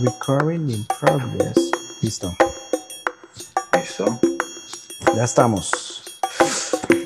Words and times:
Recording 0.00 0.70
in 0.70 0.84
progress. 0.98 1.56
Listo. 2.02 2.34
Listo. 3.74 4.18
Ya 5.16 5.24
estamos. 5.24 6.02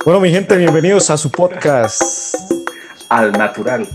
Bueno, 0.04 0.20
mi 0.20 0.30
gente, 0.30 0.56
bienvenidos 0.56 1.10
a 1.10 1.16
su 1.18 1.30
podcast. 1.30 2.34
Al 3.08 3.32
natural. 3.32 3.86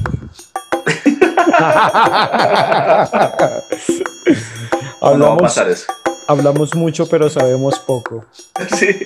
hablamos, 5.02 5.18
no 5.18 5.28
va 5.30 5.34
a 5.34 5.38
pasar 5.38 5.70
eso. 5.70 5.92
hablamos 6.28 6.76
mucho, 6.76 7.08
pero 7.08 7.30
sabemos 7.30 7.80
poco. 7.80 8.26
Sí. 8.78 9.00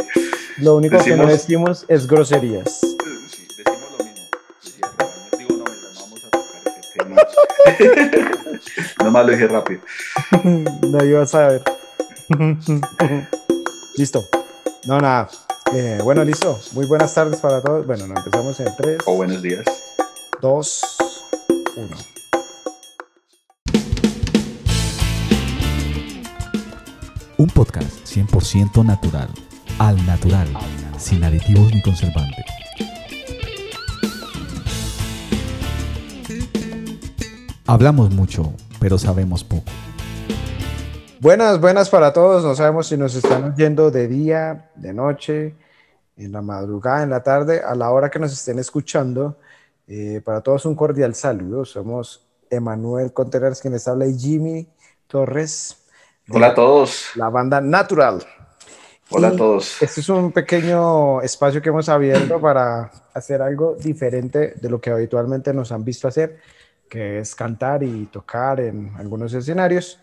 Lo 0.58 0.76
único 0.76 0.98
que 1.04 1.16
no 1.16 1.26
Decimos- 1.28 1.86
es 1.88 2.08
groserías. 2.08 2.80
Sí, 2.82 2.98
decimos 3.58 3.90
lo 3.98 4.04
mismo. 4.04 4.26
Digo, 5.38 5.58
no 5.58 5.64
vamos 6.00 6.24
a 6.26 6.30
tocar 6.32 6.62
ese 6.66 6.82
tema. 6.98 7.16
Lo 9.24 9.32
dije 9.32 9.48
rápido. 9.48 9.82
Nadie 10.44 11.14
va 11.14 11.24
a 11.24 11.26
saber. 11.26 11.64
listo. 13.98 14.26
No, 14.86 15.00
nada. 15.00 15.30
Eh, 15.74 16.00
bueno, 16.04 16.24
listo. 16.24 16.60
Muy 16.74 16.86
buenas 16.86 17.14
tardes 17.14 17.40
para 17.40 17.62
todos. 17.62 17.86
Bueno, 17.86 18.08
no, 18.08 18.16
empezamos 18.18 18.60
en 18.60 18.76
3, 18.76 19.00
O 19.06 19.16
buenos 19.16 19.42
días. 19.42 19.66
2, 20.42 20.98
1. 21.76 21.98
Un 27.40 27.48
podcast 27.50 28.06
100% 28.08 28.84
natural, 28.84 29.30
al 29.78 30.04
natural, 30.08 30.48
sin 30.98 31.24
aditivos 31.24 31.72
ni 31.72 31.82
conservantes. 31.84 32.46
Hablamos 37.68 38.12
mucho, 38.12 38.54
pero 38.88 38.98
sabemos 38.98 39.44
poco. 39.44 39.66
Buenas, 41.20 41.60
buenas 41.60 41.90
para 41.90 42.14
todos. 42.14 42.46
No 42.46 42.56
sabemos 42.56 42.88
si 42.88 42.96
nos 42.96 43.16
están 43.16 43.52
oyendo 43.52 43.92
de 43.92 44.08
día, 44.08 44.70
de 44.76 44.94
noche, 44.94 45.56
en 46.16 46.32
la 46.32 46.42
madrugada, 46.42 47.04
en 47.04 47.10
la 47.10 47.22
tarde, 47.22 47.62
a 47.62 47.76
la 47.76 47.92
hora 47.92 48.10
que 48.10 48.18
nos 48.18 48.32
estén 48.32 48.60
escuchando. 48.60 49.36
Eh, 49.90 50.22
para 50.24 50.40
todos 50.40 50.66
un 50.66 50.74
cordial 50.74 51.16
saludo. 51.16 51.66
Somos 51.66 52.30
Emanuel 52.50 53.12
Contreras, 53.12 53.60
quien 53.60 53.74
les 53.74 53.86
habla, 53.90 54.06
y 54.08 54.18
Jimmy 54.18 54.70
Torres, 55.08 55.76
Hola 56.30 56.48
a 56.48 56.56
todos. 56.56 57.08
la 57.16 57.28
banda 57.28 57.60
Natural. 57.60 58.26
Hola 59.10 59.32
Y 59.32 59.34
a 59.34 59.36
todos. 59.36 59.82
Este 59.82 60.00
es 60.00 60.08
un 60.08 60.32
pequeño 60.32 61.22
espacio 61.24 61.62
que 61.62 61.68
hemos 61.68 61.90
abierto 61.90 62.40
para 62.40 62.90
hacer 63.14 63.42
algo 63.42 63.76
diferente 63.78 64.54
de 64.56 64.70
lo 64.70 64.80
que 64.80 64.92
habitualmente 64.92 65.54
nos 65.54 65.74
han 65.74 65.84
visto 65.84 66.08
hacer, 66.08 66.40
que 66.90 67.20
es 67.20 67.36
cantar 67.36 67.84
y 67.84 68.06
tocar 68.06 68.60
en 68.60 68.92
algunos 68.98 69.34
escenarios. 69.34 70.00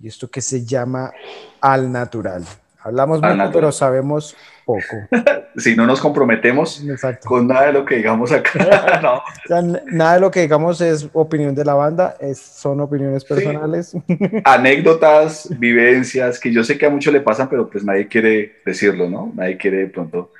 Y 0.00 0.08
esto 0.08 0.30
que 0.30 0.40
se 0.40 0.64
llama 0.64 1.12
Al 1.60 1.90
Natural. 1.90 2.44
Hablamos 2.84 3.22
Al 3.22 3.30
mucho, 3.30 3.36
natural. 3.36 3.52
pero 3.52 3.72
sabemos 3.72 4.36
poco. 4.64 4.82
Si 5.56 5.76
no 5.76 5.86
nos 5.86 6.00
comprometemos 6.00 6.82
Exacto. 6.82 7.28
con 7.28 7.46
nada 7.46 7.66
de 7.66 7.72
lo 7.74 7.84
que 7.84 7.98
digamos 7.98 8.32
acá. 8.32 8.98
no. 9.02 9.14
O 9.18 9.22
sea, 9.46 9.62
nada 9.62 10.14
de 10.14 10.20
lo 10.20 10.32
que 10.32 10.40
digamos 10.40 10.80
es 10.80 11.08
opinión 11.12 11.54
de 11.54 11.64
la 11.64 11.74
banda, 11.74 12.16
es, 12.18 12.40
son 12.40 12.80
opiniones 12.80 13.24
personales. 13.24 13.96
Anécdotas, 14.42 15.48
vivencias, 15.58 16.40
que 16.40 16.52
yo 16.52 16.64
sé 16.64 16.76
que 16.76 16.86
a 16.86 16.90
muchos 16.90 17.12
le 17.12 17.20
pasan, 17.20 17.48
pero 17.48 17.70
pues 17.70 17.84
nadie 17.84 18.08
quiere 18.08 18.56
decirlo, 18.66 19.08
¿no? 19.08 19.32
Nadie 19.36 19.56
quiere 19.56 19.76
de 19.76 19.86
pronto 19.86 20.32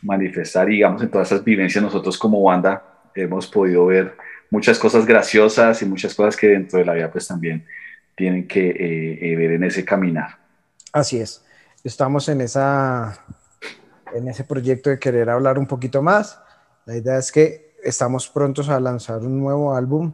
manifestar, 0.00 0.70
y 0.70 0.76
digamos, 0.76 1.02
en 1.02 1.10
todas 1.10 1.30
esas 1.30 1.44
vivencias 1.44 1.84
nosotros 1.84 2.16
como 2.16 2.42
banda 2.42 2.82
hemos 3.14 3.46
podido 3.46 3.86
ver 3.86 4.14
muchas 4.50 4.78
cosas 4.78 5.06
graciosas 5.06 5.82
y 5.82 5.86
muchas 5.86 6.14
cosas 6.14 6.36
que 6.36 6.48
dentro 6.48 6.78
de 6.78 6.84
la 6.84 6.94
vida 6.94 7.10
pues 7.10 7.26
también 7.26 7.66
tienen 8.16 8.46
que 8.46 8.68
eh, 8.70 9.32
eh, 9.32 9.36
ver 9.36 9.52
en 9.52 9.64
ese 9.64 9.84
caminar. 9.84 10.38
Así 10.92 11.20
es. 11.20 11.44
Estamos 11.84 12.28
en 12.28 12.40
esa 12.40 13.18
en 14.12 14.28
ese 14.28 14.44
proyecto 14.44 14.90
de 14.90 14.98
querer 14.98 15.30
hablar 15.30 15.58
un 15.58 15.66
poquito 15.66 16.02
más. 16.02 16.38
La 16.84 16.96
idea 16.96 17.16
es 17.18 17.30
que 17.30 17.74
estamos 17.82 18.28
prontos 18.28 18.68
a 18.68 18.80
lanzar 18.80 19.20
un 19.20 19.38
nuevo 19.38 19.74
álbum. 19.74 20.12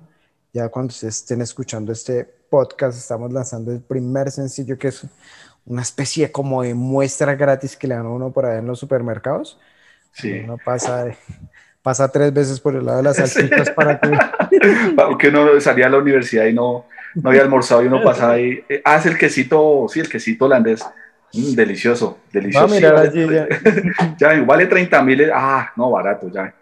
Ya 0.52 0.68
cuando 0.68 0.90
ustedes 0.90 1.16
estén 1.16 1.40
escuchando 1.40 1.92
este 1.92 2.24
podcast, 2.24 2.98
estamos 2.98 3.32
lanzando 3.32 3.72
el 3.72 3.80
primer 3.80 4.30
sencillo 4.30 4.78
que 4.78 4.88
es 4.88 5.06
una 5.64 5.82
especie 5.82 6.30
como 6.30 6.62
de 6.62 6.74
muestra 6.74 7.34
gratis 7.34 7.76
que 7.76 7.88
le 7.88 7.94
dan 7.96 8.06
a 8.06 8.10
uno 8.10 8.32
por 8.32 8.46
ahí 8.46 8.58
en 8.58 8.66
los 8.66 8.78
supermercados. 8.78 9.58
Sí. 10.12 10.40
Uno 10.44 10.56
pasa, 10.64 11.04
de- 11.04 11.16
pasa 11.86 12.10
tres 12.10 12.32
veces 12.34 12.58
por 12.58 12.74
el 12.74 12.84
lado 12.84 12.98
de 12.98 13.04
las 13.04 13.16
salsitas 13.20 13.70
para 13.70 14.00
que... 14.00 14.10
Aunque 14.98 15.28
uno 15.28 15.60
salía 15.60 15.86
a 15.86 15.90
la 15.90 15.98
universidad 15.98 16.46
y 16.46 16.52
no, 16.52 16.86
no 17.14 17.30
había 17.30 17.42
almorzado 17.42 17.80
y 17.84 17.86
uno 17.86 18.02
pasaba 18.02 18.32
ahí. 18.32 18.58
eh, 18.68 18.82
ah, 18.84 18.96
es 18.96 19.06
el 19.06 19.16
quesito, 19.16 19.86
sí, 19.88 20.00
el 20.00 20.08
quesito 20.08 20.46
holandés. 20.46 20.84
Mm, 21.32 21.54
delicioso, 21.54 22.18
Va 22.24 22.28
a 22.28 22.40
delicioso. 22.40 22.74
vale, 22.74 23.08
allí 23.08 23.26
ya. 23.32 23.46
ya, 24.34 24.42
vale 24.42 24.66
30 24.66 25.00
mil. 25.02 25.30
Ah, 25.32 25.70
no, 25.76 25.90
barato, 25.92 26.28
ya. 26.28 26.52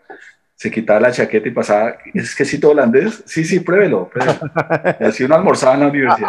Se 0.57 0.71
quitaba 0.71 1.01
la 1.01 1.11
chaqueta 1.11 1.49
y 1.49 1.53
pasaba, 1.53 1.97
¿es 2.13 2.35
quesito 2.35 2.71
holandés? 2.71 3.23
Sí, 3.27 3.45
sí, 3.45 3.61
pruébelo. 3.61 4.09
pruébelo. 4.11 4.39
Y 5.01 5.05
así 5.05 5.25
uno 5.25 5.37
almorzaba 5.37 5.75
en 5.75 5.81
la 5.81 5.87
universidad. 5.89 6.29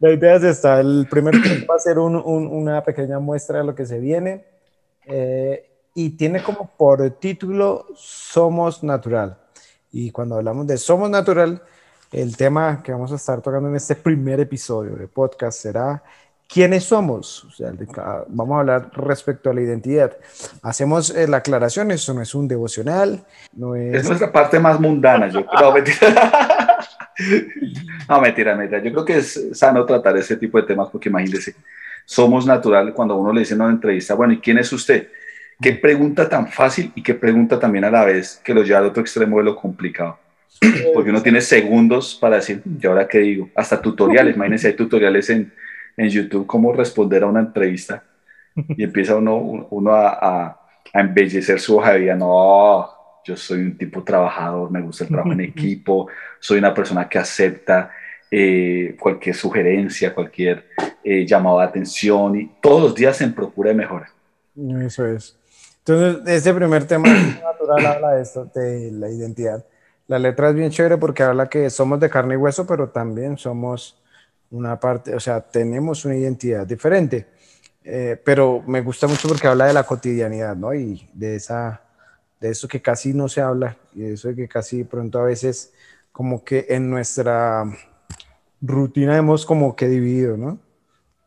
La 0.00 0.10
idea 0.12 0.34
es 0.36 0.42
esta, 0.44 0.80
el 0.80 1.06
primer 1.10 1.34
va 1.68 1.74
a 1.74 1.78
ser 1.78 1.98
un- 1.98 2.16
un- 2.16 2.46
una 2.48 2.82
pequeña 2.84 3.18
muestra 3.18 3.58
de 3.58 3.64
lo 3.64 3.74
que 3.74 3.84
se 3.86 3.98
viene 3.98 4.44
eh, 5.06 5.64
y 5.94 6.10
tiene 6.10 6.42
como 6.42 6.70
por 6.76 7.08
título 7.10 7.86
Somos 7.96 8.82
Natural. 8.82 9.36
Y 9.92 10.10
cuando 10.10 10.36
hablamos 10.36 10.66
de 10.66 10.76
Somos 10.78 11.10
Natural, 11.10 11.62
el 12.12 12.36
tema 12.36 12.82
que 12.82 12.92
vamos 12.92 13.12
a 13.12 13.16
estar 13.16 13.40
tocando 13.42 13.68
en 13.68 13.76
este 13.76 13.94
primer 13.94 14.40
episodio 14.40 14.96
de 14.96 15.08
podcast 15.08 15.60
será 15.60 16.02
¿Quiénes 16.48 16.84
somos? 16.84 17.44
O 17.44 17.50
sea, 17.50 17.72
vamos 18.28 18.56
a 18.56 18.60
hablar 18.60 18.90
respecto 18.94 19.50
a 19.50 19.54
la 19.54 19.60
identidad. 19.60 20.16
Hacemos 20.62 21.10
eh, 21.10 21.28
la 21.28 21.38
aclaración, 21.38 21.90
eso 21.90 22.14
no 22.14 22.22
es 22.22 22.34
un 22.34 22.48
devocional, 22.48 23.22
no 23.52 23.76
es... 23.76 23.96
Es 23.96 24.08
nuestra 24.08 24.32
parte 24.32 24.58
más 24.58 24.80
mundana, 24.80 25.28
yo 25.28 25.44
creo. 25.44 25.60
No, 25.60 25.72
mentira. 25.72 26.76
No, 28.08 28.20
mentira, 28.20 28.54
mentira. 28.54 28.80
Yo 28.80 28.92
creo 28.92 29.04
que 29.04 29.16
es 29.18 29.48
sano 29.52 29.84
tratar 29.84 30.16
ese 30.16 30.36
tipo 30.36 30.56
de 30.58 30.68
temas 30.68 30.88
porque 30.88 31.08
imagínese, 31.08 31.56
somos 32.04 32.46
natural 32.46 32.94
cuando 32.94 33.16
uno 33.16 33.32
le 33.32 33.40
dice 33.40 33.54
en 33.54 33.60
una 33.60 33.72
entrevista, 33.72 34.14
bueno, 34.14 34.34
¿y 34.34 34.38
quién 34.38 34.56
es 34.56 34.72
usted? 34.72 35.08
Qué 35.60 35.72
pregunta 35.72 36.28
tan 36.28 36.46
fácil 36.48 36.92
y 36.94 37.02
qué 37.02 37.14
pregunta 37.14 37.58
también 37.58 37.84
a 37.84 37.90
la 37.90 38.04
vez 38.04 38.40
que 38.44 38.54
lo 38.54 38.62
lleva 38.62 38.78
al 38.78 38.86
otro 38.86 39.00
extremo 39.02 39.38
de 39.38 39.44
lo 39.44 39.56
complicado. 39.56 40.18
Porque 40.94 41.10
uno 41.10 41.22
tiene 41.22 41.40
segundos 41.40 42.16
para 42.20 42.36
decir, 42.36 42.62
¿y 42.80 42.86
ahora 42.86 43.08
qué 43.08 43.18
digo? 43.18 43.50
Hasta 43.54 43.80
tutoriales, 43.80 44.36
imagínense, 44.36 44.68
hay 44.68 44.74
tutoriales 44.74 45.30
en, 45.30 45.52
en 45.96 46.08
YouTube 46.08 46.46
cómo 46.46 46.72
responder 46.72 47.22
a 47.22 47.26
una 47.26 47.40
entrevista 47.40 48.04
y 48.76 48.84
empieza 48.84 49.16
uno, 49.16 49.36
uno 49.70 49.92
a, 49.94 50.08
a- 50.10 50.60
a 50.94 51.00
embellecer 51.00 51.60
su 51.60 51.76
hoja 51.76 51.92
de 51.92 52.00
vida. 52.00 52.14
No, 52.16 52.88
yo 53.24 53.36
soy 53.36 53.60
un 53.60 53.76
tipo 53.76 54.02
trabajador, 54.04 54.70
me 54.70 54.80
gusta 54.80 55.04
el 55.04 55.10
trabajo 55.10 55.32
en 55.32 55.40
equipo, 55.42 56.08
soy 56.40 56.58
una 56.58 56.72
persona 56.74 57.08
que 57.08 57.18
acepta 57.18 57.90
eh, 58.30 58.96
cualquier 58.98 59.34
sugerencia, 59.34 60.14
cualquier 60.14 60.68
eh, 61.04 61.26
llamado 61.26 61.58
de 61.60 61.64
atención 61.66 62.40
y 62.40 62.50
todos 62.62 62.82
los 62.82 62.94
días 62.94 63.20
en 63.20 63.34
procura 63.34 63.70
de 63.70 63.76
mejora. 63.76 64.10
Eso 64.84 65.06
es. 65.06 65.36
Entonces, 65.88 66.36
este 66.36 66.52
primer 66.52 66.84
tema 66.84 67.08
natural 67.08 67.86
habla 67.86 68.12
de 68.12 68.22
esto, 68.22 68.44
de 68.54 68.90
la 68.92 69.08
identidad. 69.08 69.64
La 70.06 70.18
letra 70.18 70.50
es 70.50 70.54
bien 70.54 70.70
chévere 70.70 70.98
porque 70.98 71.22
habla 71.22 71.48
que 71.48 71.70
somos 71.70 71.98
de 71.98 72.10
carne 72.10 72.34
y 72.34 72.36
hueso, 72.36 72.66
pero 72.66 72.90
también 72.90 73.38
somos 73.38 73.98
una 74.50 74.78
parte, 74.78 75.14
o 75.14 75.20
sea, 75.20 75.40
tenemos 75.40 76.04
una 76.04 76.14
identidad 76.14 76.66
diferente. 76.66 77.26
Eh, 77.82 78.20
pero 78.22 78.62
me 78.66 78.82
gusta 78.82 79.06
mucho 79.06 79.28
porque 79.28 79.46
habla 79.46 79.64
de 79.64 79.72
la 79.72 79.84
cotidianidad, 79.84 80.56
¿no? 80.56 80.74
Y 80.74 81.08
de 81.14 81.36
esa, 81.36 81.80
de 82.38 82.50
eso 82.50 82.68
que 82.68 82.82
casi 82.82 83.14
no 83.14 83.26
se 83.26 83.40
habla 83.40 83.78
y 83.94 84.00
de 84.00 84.12
eso 84.12 84.34
que 84.34 84.46
casi 84.46 84.84
pronto 84.84 85.18
a 85.18 85.24
veces 85.24 85.72
como 86.12 86.44
que 86.44 86.66
en 86.68 86.90
nuestra 86.90 87.64
rutina 88.60 89.16
hemos 89.16 89.46
como 89.46 89.74
que 89.74 89.88
dividido, 89.88 90.36
¿no? 90.36 90.58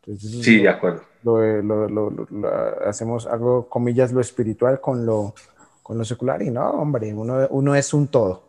Entonces, 0.06 0.44
Sí, 0.44 0.60
de 0.60 0.68
acuerdo. 0.68 1.11
Lo, 1.24 1.40
lo- 1.62 1.88
lo- 1.88 2.10
lo- 2.10 2.26
lo- 2.30 2.88
hacemos 2.88 3.26
algo, 3.26 3.68
comillas, 3.68 4.12
lo 4.12 4.20
espiritual 4.20 4.80
con 4.80 5.06
lo, 5.06 5.34
con 5.82 5.98
lo 5.98 6.04
secular 6.04 6.42
y 6.42 6.50
no, 6.50 6.70
hombre, 6.70 7.12
uno, 7.14 7.46
uno 7.50 7.74
es 7.74 7.92
un 7.94 8.08
todo. 8.08 8.44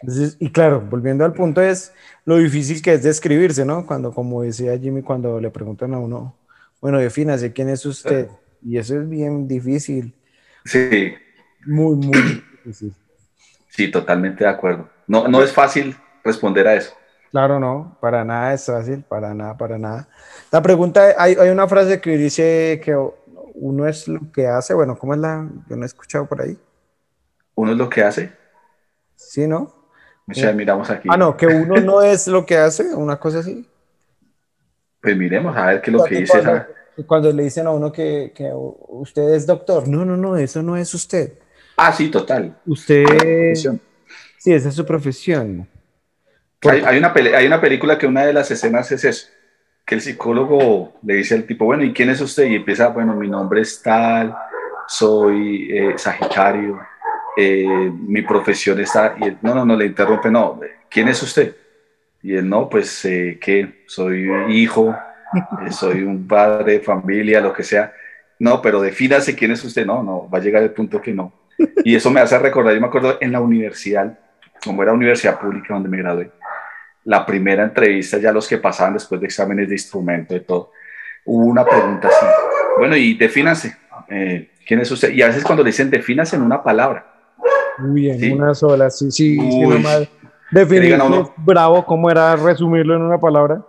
Entonces, 0.00 0.36
y 0.38 0.50
claro, 0.50 0.80
volviendo 0.80 1.24
al 1.24 1.32
punto 1.32 1.60
es 1.60 1.92
lo 2.24 2.36
difícil 2.36 2.80
que 2.82 2.92
es 2.94 3.02
describirse, 3.02 3.64
¿no? 3.64 3.84
Cuando, 3.86 4.12
como 4.12 4.42
decía 4.42 4.78
Jimmy, 4.78 5.02
cuando 5.02 5.40
le 5.40 5.50
preguntan 5.50 5.94
a 5.94 5.98
uno, 5.98 6.36
bueno, 6.80 6.98
defínase 6.98 7.52
quién 7.52 7.68
es 7.68 7.84
usted. 7.84 8.28
Y 8.62 8.78
eso 8.78 9.00
es 9.00 9.08
bien 9.08 9.46
difícil, 9.48 10.14
Sí, 10.64 11.14
muy, 11.66 11.94
muy 11.96 12.42
difícil. 12.64 12.94
sí, 13.68 13.90
totalmente 13.90 14.44
de 14.44 14.50
acuerdo. 14.50 14.88
No, 15.06 15.26
no 15.28 15.42
es 15.42 15.52
fácil 15.52 15.96
responder 16.24 16.66
a 16.68 16.74
eso. 16.74 16.92
Claro, 17.30 17.60
no, 17.60 17.96
para 18.00 18.24
nada 18.24 18.54
es 18.54 18.64
fácil, 18.64 19.02
para 19.02 19.34
nada, 19.34 19.56
para 19.56 19.78
nada. 19.78 20.08
La 20.50 20.62
pregunta, 20.62 21.14
hay, 21.18 21.34
hay 21.34 21.50
una 21.50 21.68
frase 21.68 22.00
que 22.00 22.16
dice 22.16 22.80
que 22.82 22.96
uno 23.54 23.86
es 23.86 24.08
lo 24.08 24.20
que 24.32 24.46
hace, 24.46 24.72
bueno, 24.72 24.98
¿cómo 24.98 25.14
es 25.14 25.20
la? 25.20 25.46
Yo 25.68 25.76
no 25.76 25.82
he 25.82 25.86
escuchado 25.86 26.26
por 26.26 26.40
ahí. 26.40 26.58
Uno 27.54 27.72
es 27.72 27.78
lo 27.78 27.88
que 27.90 28.02
hace. 28.02 28.32
Sí, 29.14 29.46
¿no? 29.46 29.74
O 30.30 30.34
sea, 30.34 30.52
miramos 30.52 30.88
aquí. 30.90 31.08
Ah, 31.10 31.16
no, 31.16 31.36
que 31.36 31.46
uno 31.46 31.76
no 31.76 32.02
es 32.02 32.28
lo 32.28 32.44
que 32.46 32.56
hace, 32.56 32.94
una 32.94 33.18
cosa 33.18 33.40
así. 33.40 33.68
Pues 35.00 35.16
miremos 35.16 35.56
a 35.56 35.66
ver 35.66 35.80
qué 35.80 35.90
es 35.90 35.96
lo 35.96 36.04
que 36.04 36.16
dice 36.16 36.40
cuando, 36.40 36.66
cuando 37.06 37.32
le 37.32 37.44
dicen 37.44 37.66
a 37.66 37.70
uno 37.70 37.92
que, 37.92 38.32
que 38.34 38.50
usted 38.52 39.34
es 39.34 39.46
doctor, 39.46 39.88
no, 39.88 40.04
no, 40.04 40.16
no, 40.16 40.36
eso 40.36 40.62
no 40.62 40.76
es 40.76 40.92
usted. 40.94 41.38
Ah, 41.76 41.92
sí, 41.92 42.10
total. 42.10 42.58
Usted, 42.66 43.04
Profesión. 43.04 43.80
sí, 44.38 44.52
esa 44.52 44.68
es 44.68 44.74
su 44.74 44.84
profesión. 44.84 45.68
Hay, 46.62 46.82
hay 46.84 46.98
una 46.98 47.12
hay 47.14 47.46
una 47.46 47.60
película 47.60 47.96
que 47.98 48.06
una 48.06 48.24
de 48.24 48.32
las 48.32 48.50
escenas 48.50 48.90
es 48.90 49.04
eso, 49.04 49.28
que 49.84 49.94
el 49.94 50.00
psicólogo 50.00 50.94
le 51.02 51.14
dice 51.14 51.34
al 51.34 51.44
tipo, 51.44 51.64
bueno, 51.64 51.84
¿y 51.84 51.92
quién 51.92 52.10
es 52.10 52.20
usted? 52.20 52.46
Y 52.46 52.56
empieza, 52.56 52.88
bueno, 52.88 53.14
mi 53.14 53.28
nombre 53.28 53.60
es 53.60 53.80
tal, 53.80 54.34
soy 54.86 55.68
eh, 55.70 55.94
Sagitario, 55.96 56.80
eh, 57.36 57.92
mi 57.92 58.22
profesión 58.22 58.80
está, 58.80 59.14
y 59.20 59.24
él, 59.24 59.38
no, 59.42 59.54
no, 59.54 59.64
no, 59.64 59.76
le 59.76 59.86
interrumpe, 59.86 60.30
no, 60.30 60.60
¿quién 60.90 61.08
es 61.08 61.22
usted? 61.22 61.54
Y 62.22 62.34
él, 62.34 62.48
no, 62.48 62.68
pues, 62.68 63.04
eh, 63.04 63.38
¿qué? 63.40 63.84
Soy 63.86 64.28
hijo, 64.48 64.96
eh, 65.64 65.70
soy 65.70 66.02
un 66.02 66.26
padre 66.26 66.80
familia, 66.80 67.40
lo 67.40 67.52
que 67.52 67.62
sea. 67.62 67.92
No, 68.38 68.60
pero 68.60 68.80
defínase 68.80 69.34
quién 69.34 69.52
es 69.52 69.64
usted. 69.64 69.86
No, 69.86 70.02
no, 70.02 70.28
va 70.28 70.38
a 70.38 70.40
llegar 70.40 70.62
el 70.62 70.72
punto 70.72 71.00
que 71.00 71.12
no. 71.12 71.32
Y 71.84 71.94
eso 71.94 72.10
me 72.10 72.20
hace 72.20 72.38
recordar, 72.38 72.74
yo 72.74 72.80
me 72.80 72.86
acuerdo 72.86 73.18
en 73.20 73.32
la 73.32 73.40
universidad, 73.40 74.18
como 74.64 74.82
era 74.82 74.92
universidad 74.92 75.40
pública 75.40 75.74
donde 75.74 75.88
me 75.88 75.98
gradué, 75.98 76.30
la 77.08 77.24
primera 77.24 77.64
entrevista, 77.64 78.18
ya 78.18 78.30
los 78.32 78.46
que 78.46 78.58
pasaban 78.58 78.92
después 78.92 79.18
de 79.18 79.26
exámenes 79.28 79.66
de 79.68 79.74
instrumento 79.74 80.36
y 80.36 80.40
todo, 80.40 80.72
hubo 81.24 81.46
una 81.46 81.64
pregunta 81.64 82.08
así. 82.08 82.26
Bueno, 82.78 82.96
y 82.96 83.14
defínase, 83.14 83.74
eh, 84.08 84.50
¿quién 84.66 84.80
es 84.80 84.90
usted? 84.90 85.10
Y 85.12 85.22
a 85.22 85.28
veces 85.28 85.42
cuando 85.42 85.62
le 85.62 85.70
dicen 85.70 85.88
defínase 85.88 86.36
en 86.36 86.42
una 86.42 86.62
palabra, 86.62 87.06
Muy 87.78 88.02
bien, 88.02 88.18
Sí. 88.20 88.32
una 88.32 88.54
sola, 88.54 88.90
sí, 88.90 89.10
sí, 89.10 89.36
sí, 89.36 89.64
Uy. 89.64 89.76
nomás. 89.76 90.06
Definir 90.50 90.82
digan 90.82 91.00
a 91.00 91.04
uno. 91.04 91.32
bravo, 91.38 91.86
¿cómo 91.86 92.10
era 92.10 92.36
resumirlo 92.36 92.94
en 92.96 93.02
una 93.02 93.18
palabra? 93.18 93.62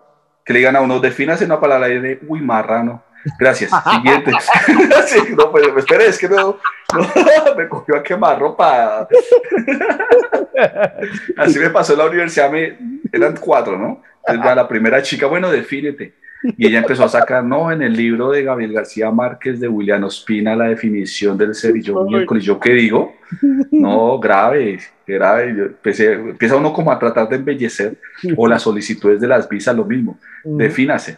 que 0.43 0.53
le 0.53 0.59
digan 0.59 0.75
a 0.75 0.81
uno, 0.81 0.99
defínase 0.99 1.43
en 1.45 1.51
una 1.51 1.61
palabra 1.61 1.87
y 1.89 1.99
de, 1.99 2.19
uy, 2.27 2.41
marrano. 2.41 3.03
Gracias. 3.39 3.71
Siguiente. 3.91 4.31
Sí, 5.07 5.19
no, 5.35 5.51
pues 5.51 5.65
espere, 5.75 6.05
es 6.07 6.19
que 6.19 6.29
no, 6.29 6.57
no, 6.93 7.55
me 7.57 7.67
cogió 7.67 7.95
a 7.95 8.03
quemar 8.03 8.39
ropa. 8.39 9.07
Así 11.37 11.59
me 11.59 11.69
pasó 11.69 11.93
en 11.93 11.99
la 11.99 12.05
universidad, 12.05 12.51
me, 12.51 12.77
eran 13.11 13.35
cuatro, 13.39 13.77
¿no? 13.77 14.01
Entonces, 14.27 14.55
la 14.55 14.67
primera 14.67 15.01
chica, 15.01 15.25
bueno, 15.27 15.49
defínete. 15.49 16.13
Y 16.57 16.67
ella 16.67 16.79
empezó 16.79 17.03
a 17.03 17.09
sacar, 17.09 17.43
no, 17.43 17.69
en 17.71 17.81
el 17.81 17.93
libro 17.93 18.29
de 18.31 18.43
Gabriel 18.43 18.71
García 18.73 19.11
Márquez 19.11 19.59
de 19.59 19.67
William 19.67 20.03
Ospina, 20.05 20.55
la 20.55 20.65
definición 20.65 21.37
del 21.37 21.53
ser. 21.55 21.75
Y 21.75 21.81
yo, 21.81 22.03
miércoles, 22.05 22.43
¿yo 22.45 22.59
qué 22.59 22.73
digo? 22.73 23.15
No, 23.71 24.19
grave, 24.19 24.79
grave. 25.05 25.53
Yo 25.57 25.63
empecé- 25.65 26.13
empieza 26.13 26.55
uno 26.55 26.71
como 26.71 26.91
a 26.91 26.99
tratar 26.99 27.27
de 27.27 27.35
embellecer, 27.37 27.95
o 28.37 28.47
las 28.47 28.61
solicitudes 28.61 29.19
de 29.19 29.27
las 29.27 29.49
visas, 29.49 29.75
lo 29.75 29.83
mismo 29.85 30.17
defínase. 30.43 31.17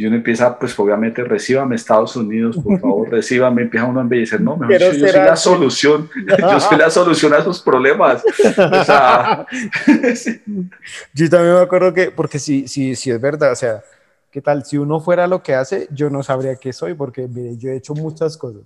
Y 0.00 0.06
uno 0.06 0.16
empieza, 0.16 0.58
pues 0.58 0.78
obviamente, 0.78 1.22
recíbame 1.22 1.76
Estados 1.76 2.16
Unidos, 2.16 2.56
por 2.56 2.80
favor, 2.80 3.10
recíbame, 3.10 3.60
empieza 3.60 3.84
uno 3.84 4.00
a 4.00 4.02
embellecer, 4.02 4.40
no, 4.40 4.56
mejor 4.56 4.78
yo 4.78 4.92
ser 4.92 5.10
soy 5.10 5.12
la 5.12 5.36
solución, 5.36 6.08
yo 6.38 6.58
soy 6.58 6.78
la 6.78 6.88
solución 6.88 7.34
a 7.34 7.44
sus 7.44 7.60
problemas. 7.60 8.24
O 8.24 8.84
sea, 8.84 9.46
sí, 10.14 10.40
Yo 11.12 11.28
también 11.28 11.52
me 11.52 11.60
acuerdo 11.60 11.92
que, 11.92 12.10
porque 12.10 12.38
si, 12.38 12.66
si, 12.66 12.96
si 12.96 13.10
es 13.10 13.20
verdad, 13.20 13.52
o 13.52 13.54
sea, 13.54 13.82
¿qué 14.30 14.40
tal? 14.40 14.64
Si 14.64 14.78
uno 14.78 15.00
fuera 15.00 15.26
lo 15.26 15.42
que 15.42 15.54
hace, 15.54 15.86
yo 15.90 16.08
no 16.08 16.22
sabría 16.22 16.56
qué 16.56 16.72
soy, 16.72 16.94
porque 16.94 17.28
mire, 17.28 17.58
yo 17.58 17.68
he 17.68 17.76
hecho 17.76 17.92
muchas 17.92 18.38
cosas. 18.38 18.62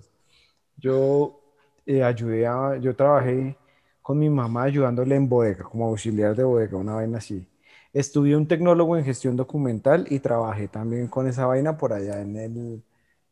Yo 0.77 1.37
eh, 1.85 2.01
ayudé 2.01 2.47
a, 2.47 2.77
yo 2.77 2.95
trabajé 2.95 3.57
con 4.01 4.17
mi 4.17 4.29
mamá 4.29 4.63
ayudándole 4.63 5.15
en 5.15 5.27
bodega, 5.27 5.65
como 5.65 5.85
auxiliar 5.85 6.33
de 6.33 6.45
bodega, 6.45 6.77
una 6.77 6.93
vaina 6.93 7.17
así. 7.17 7.45
Estudié 7.95 8.35
un 8.35 8.45
tecnólogo 8.45 8.97
en 8.97 9.05
gestión 9.05 9.37
documental 9.37 10.05
y 10.09 10.19
trabajé 10.19 10.67
también 10.67 11.07
con 11.07 11.29
esa 11.29 11.45
vaina 11.45 11.77
por 11.77 11.93
allá 11.93 12.19
en, 12.19 12.35
el, 12.35 12.51
en 12.57 12.83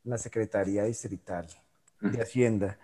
la 0.06 0.18
Secretaría 0.18 0.86
Distrital 0.86 1.46
de 2.00 2.22
Hacienda. 2.22 2.78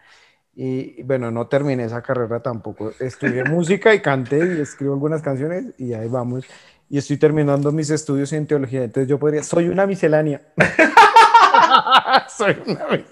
Y 0.53 1.01
bueno, 1.03 1.31
no 1.31 1.47
terminé 1.47 1.85
esa 1.85 2.01
carrera 2.01 2.41
tampoco. 2.41 2.91
Estudié 2.99 3.43
música 3.49 3.93
y 3.93 4.01
canté 4.01 4.57
y 4.57 4.59
escribo 4.59 4.91
algunas 4.93 5.21
canciones 5.21 5.67
y 5.77 5.93
ahí 5.93 6.09
vamos. 6.09 6.43
Y 6.89 6.97
estoy 6.97 7.15
terminando 7.15 7.71
mis 7.71 7.89
estudios 7.91 8.33
en 8.33 8.45
teología. 8.45 8.83
Entonces 8.83 9.07
yo 9.07 9.17
podría, 9.17 9.41
soy 9.41 9.69
una 9.69 9.85
miscelánea. 9.85 10.41
soy, 12.37 12.57
una, 12.65 12.85
mis- 12.87 13.05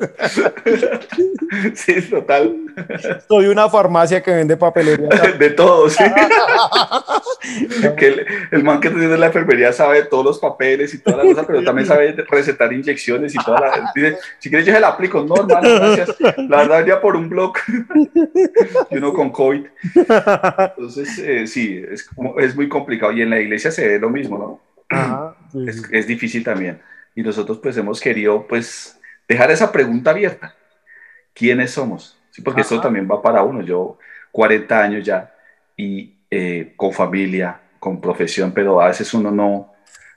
sí, 1.80 2.02
total, 2.10 2.58
soy 3.30 3.48
una 3.48 3.70
farmacia 3.70 4.22
que 4.22 4.32
vende 4.32 4.58
papelería. 4.58 5.08
de 5.40 5.50
todo, 5.52 5.90
sí. 5.90 6.04
Que 7.98 8.08
el, 8.08 8.26
el 8.52 8.64
man 8.64 8.80
que 8.80 8.90
tiene 8.90 9.18
la 9.18 9.28
enfermería 9.28 9.72
sabe 9.74 10.04
todos 10.04 10.24
los 10.26 10.40
papeles 10.40 10.94
y 10.94 11.00
todas 11.00 11.20
las 11.20 11.28
cosas, 11.34 11.46
pero 11.48 11.64
también 11.64 11.88
sabe 11.88 12.12
recetar 12.30 12.72
inyecciones 12.74 13.34
y 13.36 13.38
toda 13.44 13.60
la... 13.60 13.92
Dice, 13.96 14.18
si 14.40 14.50
quieres 14.50 14.66
yo 14.68 14.74
se 14.74 14.80
la 14.80 14.90
aplico, 14.90 15.24
no, 15.24 15.36
hermano, 15.36 15.70
gracias. 15.76 16.16
La 16.50 16.58
verdad, 16.58 16.86
ya 16.86 17.02
por 17.02 17.16
un 17.16 17.30
blog. 17.30 17.54
y 18.92 18.98
uno 18.98 19.14
con 19.14 19.32
COVID. 19.32 19.66
Entonces, 19.94 21.18
eh, 21.20 21.48
sí, 21.48 21.84
es, 21.90 22.04
como- 22.06 22.40
es 22.40 22.56
muy 22.56 22.68
complicado. 22.70 23.12
Y 23.12 23.22
en 23.22 23.30
la 23.30 23.40
iglesia 23.40 23.72
se 23.72 23.88
ve 23.88 24.00
lo 24.00 24.10
mismo, 24.10 24.38
¿no? 24.38 24.62
Ajá, 24.90 25.36
sí, 25.52 25.66
Es, 25.68 25.78
sí. 25.82 25.84
es 25.92 26.08
difícil 26.08 26.44
también. 26.44 26.82
Y 27.16 27.22
nosotros 27.24 27.60
pues 27.60 27.76
hemos 27.78 28.00
querido 28.00 28.46
pues 28.48 29.00
dejar 29.28 29.52
esa 29.52 29.72
pregunta 29.72 30.12
abierta. 30.12 30.56
¿Quiénes 31.34 31.72
somos? 31.72 32.18
Sí, 32.32 32.42
porque 32.42 32.62
esto 32.62 32.76
Ajá. 32.76 32.84
también 32.84 33.08
va 33.10 33.22
para 33.22 33.44
uno. 33.44 33.62
Yo 33.62 33.98
40 34.32 34.82
años 34.82 35.06
ya 35.06 35.34
y 35.76 36.14
eh, 36.30 36.74
con 36.76 36.94
familia, 36.94 37.60
con 37.80 38.02
profesión, 38.02 38.52
pero 38.54 38.82
a 38.82 38.88
veces 38.88 39.14
uno 39.14 39.32
no, 39.32 39.74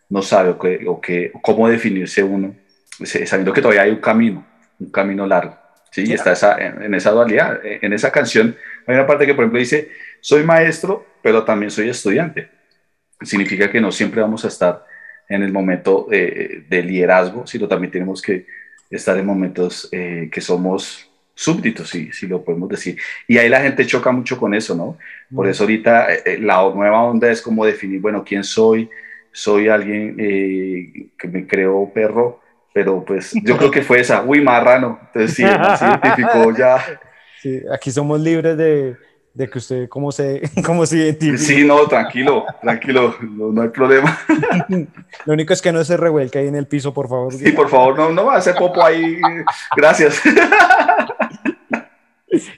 no 0.09 0.23
sabe 0.23 0.51
o 0.51 0.59
qué- 0.59 0.85
o 0.87 1.01
qué- 1.01 1.33
cómo 1.43 1.69
definirse 1.69 2.23
uno, 2.23 2.55
sabiendo 3.05 3.53
que 3.53 3.61
todavía 3.62 3.83
hay 3.83 3.91
un 3.91 4.01
camino, 4.01 4.47
un 4.79 4.91
camino 4.91 5.27
largo. 5.27 5.57
¿sí? 5.91 6.05
Y 6.07 6.12
está 6.12 6.33
esa, 6.33 6.57
en, 6.59 6.83
en 6.83 6.95
esa 6.95 7.11
dualidad. 7.11 7.65
En 7.65 7.79
en 7.87 7.93
esa 7.93 8.11
canción 8.12 8.57
hay 8.87 8.95
una 8.95 9.07
parte 9.07 9.27
que, 9.27 9.35
por 9.35 9.45
ejemplo, 9.45 9.59
dice, 9.61 9.91
soy 10.21 10.43
maestro, 10.45 11.07
pero 11.23 11.45
también 11.45 11.71
soy 11.71 11.89
estudiante. 11.89 12.49
Significa 13.23 13.71
que 13.71 13.81
no 13.81 13.93
siempre 13.93 14.21
vamos 14.21 14.45
a 14.45 14.49
estar 14.49 14.85
en 15.29 15.43
el 15.43 15.53
momento 15.53 16.09
eh, 16.11 16.65
de 16.69 16.83
liderazgo, 16.83 17.47
sino 17.47 17.69
también 17.69 17.91
tenemos 17.93 18.23
que 18.23 18.47
estar 18.91 19.17
en 19.19 19.27
momentos 19.27 19.89
eh, 19.93 20.29
que 20.33 20.41
somos 20.41 21.10
súbditos, 21.41 21.89
si, 21.89 22.13
si 22.13 22.27
lo 22.27 22.45
podemos 22.45 22.69
decir. 22.69 22.99
Y 23.27 23.39
ahí 23.39 23.49
la 23.49 23.63
gente 23.63 23.87
choca 23.87 24.13
mucho 24.13 24.39
con 24.39 24.53
eso, 24.53 24.75
¿no? 24.75 24.99
Por 25.35 25.49
eso 25.49 25.63
ahorita 25.63 26.13
eh, 26.13 26.23
eh, 26.27 26.39
la 26.39 26.57
nueva 26.75 27.03
onda 27.03 27.31
es 27.31 27.41
como 27.41 27.65
definir, 27.65 27.99
bueno, 27.99 28.23
¿quién 28.23 28.45
soy? 28.45 28.91
Soy 29.33 29.69
alguien 29.69 30.17
eh, 30.19 31.07
que 31.19 31.29
me 31.29 31.47
creó 31.47 31.91
perro, 31.95 32.41
pero 32.75 33.03
pues 33.03 33.33
yo 33.43 33.57
creo 33.57 33.71
que 33.71 33.81
fue 33.81 34.00
esa, 34.00 34.23
uy, 34.23 34.43
marrano. 34.43 35.00
Entonces 35.07 35.35
sí, 35.35 35.43
se 35.79 35.87
identificó 35.87 36.55
ya. 36.59 36.76
Sí, 37.41 37.62
aquí 37.73 37.91
somos 37.91 38.21
libres 38.21 38.59
de, 38.59 38.97
de 39.33 39.49
que 39.49 39.59
usted 39.59 39.88
cómo 39.88 40.12
se, 40.12 40.43
cómo 40.67 40.85
se 40.85 40.99
identifica. 40.99 41.38
Sí, 41.38 41.64
no, 41.64 41.87
tranquilo, 41.87 42.45
tranquilo, 42.61 43.17
no, 43.23 43.50
no 43.50 43.62
hay 43.62 43.71
problema. 43.71 44.19
Lo 45.25 45.33
único 45.33 45.55
es 45.55 45.62
que 45.62 45.73
no 45.73 45.83
se 45.85 45.97
revuelque 45.97 46.38
ahí 46.38 46.49
en 46.49 46.57
el 46.57 46.67
piso, 46.67 46.93
por 46.93 47.09
favor. 47.09 47.33
Sí, 47.33 47.50
por 47.53 47.71
favor, 47.71 47.97
no, 47.97 48.11
no 48.11 48.26
va 48.26 48.35
a 48.35 48.38
hacer 48.38 48.57
popo 48.57 48.85
ahí. 48.85 49.19
Gracias. 49.75 50.21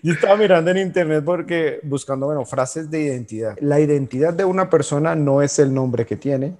Yo 0.03 0.13
estaba 0.13 0.37
mirando 0.37 0.71
en 0.71 0.79
internet 0.79 1.23
porque 1.25 1.81
buscando, 1.83 2.27
bueno, 2.27 2.45
frases 2.45 2.91
de 2.91 3.03
identidad. 3.03 3.57
La 3.61 3.81
identidad 3.81 4.35
de 4.35 4.45
una 4.45 4.69
persona 4.69 5.15
no 5.15 5.43
es 5.43 5.59
el 5.59 5.73
nombre 5.73 6.05
que 6.05 6.17
tiene, 6.17 6.55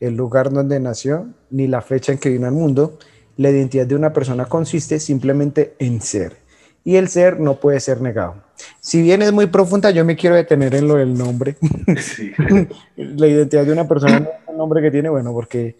el 0.00 0.16
lugar 0.16 0.50
donde 0.50 0.80
nació, 0.80 1.28
ni 1.50 1.66
la 1.66 1.80
fecha 1.80 2.12
en 2.12 2.18
que 2.18 2.30
vino 2.30 2.46
al 2.46 2.52
mundo. 2.52 2.98
La 3.36 3.50
identidad 3.50 3.86
de 3.86 3.94
una 3.94 4.12
persona 4.12 4.46
consiste 4.46 4.98
simplemente 4.98 5.74
en 5.78 6.00
ser. 6.00 6.36
Y 6.84 6.96
el 6.96 7.08
ser 7.08 7.40
no 7.40 7.60
puede 7.60 7.80
ser 7.80 8.00
negado. 8.00 8.42
Si 8.80 9.00
bien 9.00 9.22
es 9.22 9.32
muy 9.32 9.46
profunda, 9.46 9.90
yo 9.90 10.04
me 10.04 10.16
quiero 10.16 10.36
detener 10.36 10.74
en 10.74 10.86
lo 10.86 10.96
del 10.96 11.14
nombre. 11.16 11.56
Sí. 11.98 12.32
La 12.96 13.26
identidad 13.26 13.64
de 13.64 13.72
una 13.72 13.88
persona 13.88 14.20
no 14.20 14.28
es 14.28 14.48
el 14.48 14.56
nombre 14.56 14.82
que 14.82 14.90
tiene, 14.90 15.08
bueno, 15.08 15.32
porque 15.32 15.76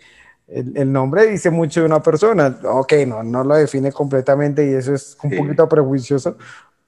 el, 0.49 0.77
el 0.77 0.93
nombre 0.93 1.27
dice 1.27 1.51
mucho 1.51 1.81
de 1.81 1.87
una 1.87 2.03
persona. 2.03 2.59
Ok, 2.65 2.93
no, 3.07 3.23
no 3.23 3.45
lo 3.45 3.57
define 3.57 3.93
completamente 3.93 4.67
y 4.71 4.75
eso 4.75 4.95
es 4.95 5.17
un 5.23 5.31
Sí. 5.31 5.37
poquito 5.37 5.69
prejuicioso, 5.69 6.37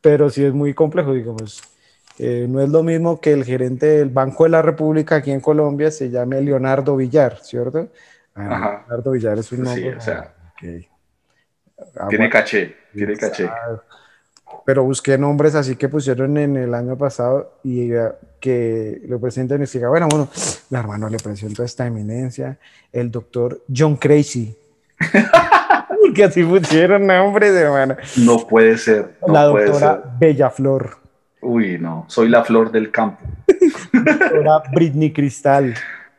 pero 0.01 0.31
sí 0.31 0.45
es 0.45 0.53
muy 0.55 0.75
complejo, 0.75 1.13
digamos. 1.15 1.63
Eh, 2.19 2.47
no 2.49 2.61
es 2.63 2.69
lo 2.71 2.83
mismo 2.83 3.21
que 3.21 3.33
el 3.33 3.45
gerente 3.45 3.87
del 3.87 4.11
Banco 4.11 4.45
de 4.45 4.51
la 4.51 4.63
República 4.63 5.17
aquí 5.17 5.31
en 5.33 5.41
Colombia 5.41 5.91
se 5.91 6.11
llame 6.11 6.41
Leonardo 6.43 6.97
Villar, 6.97 7.39
¿cierto? 7.43 7.89
Ah, 8.35 8.55
Ajá. 8.55 8.87
Leonardo 8.89 9.13
Villar 9.13 9.39
es 9.39 9.53
un 9.53 9.65
Sí, 9.65 9.65
nombre. 9.65 9.97
o 9.97 10.01
sea. 10.01 10.35
Ah, 11.97 12.09
Tiene 12.09 12.29
bueno. 12.29 12.31
caché, 12.31 12.75
tiene 12.95 13.17
caché. 13.17 13.51
Pero 14.65 14.85
busqué 14.85 15.17
nombres 15.19 15.55
así 15.55 15.77
que 15.77 15.89
pusieron 15.89 16.37
en 16.39 16.57
el 16.57 16.75
año 16.75 16.97
pasado 16.97 17.59
y 17.63 17.91
que 18.41 19.01
lo 19.07 19.21
presentan 19.21 19.63
y 19.63 19.67
diga, 19.67 19.89
bueno, 19.89 20.09
bueno, 20.11 20.29
mi 20.71 20.79
hermano 20.79 21.09
le 21.09 21.19
presento 21.19 21.63
a 21.63 21.67
esta 21.67 21.87
eminencia, 21.87 22.59
el 22.93 23.11
doctor 23.11 23.63
John 23.75 23.97
Crazy. 23.97 24.57
que 26.17 26.25
así 26.25 26.43
pusieron 26.43 27.07
nombres, 27.07 27.53
hermano. 27.55 27.97
No 28.17 28.47
puede 28.47 28.79
ser. 28.79 29.17
No 29.27 29.35
La 29.35 29.43
doctora 29.45 29.79
ser. 29.79 30.01
Bellaflor. 30.19 30.97
Uy, 31.43 31.79
no, 31.79 32.07
soy 32.09 32.29
la 32.29 32.43
flor 32.43 32.73
del 32.73 32.91
campo. 32.91 33.23
Ahora 34.35 34.63
Britney 34.73 35.13
Cristal. 35.13 35.75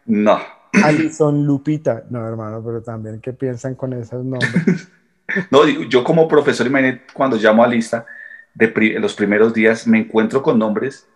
No. 0.05 0.39
Alison 0.83 1.45
Lupita. 1.45 2.03
No, 2.09 2.25
hermano, 2.25 2.61
pero 2.63 2.81
también, 2.81 3.19
¿qué 3.19 3.33
piensan 3.33 3.75
con 3.75 3.93
esos 3.93 4.23
nombres? 4.23 4.89
no, 5.51 5.67
yo 5.67 6.03
como 6.03 6.27
profesor, 6.27 6.67
imagínate, 6.67 7.01
cuando 7.13 7.35
llamo 7.35 7.63
a 7.63 7.67
lista, 7.67 8.05
de 8.57 8.99
los 8.99 9.13
primeros 9.13 9.53
días 9.53 9.85
me 9.87 9.99
encuentro 9.99 10.41
con 10.41 10.57
nombres 10.57 11.07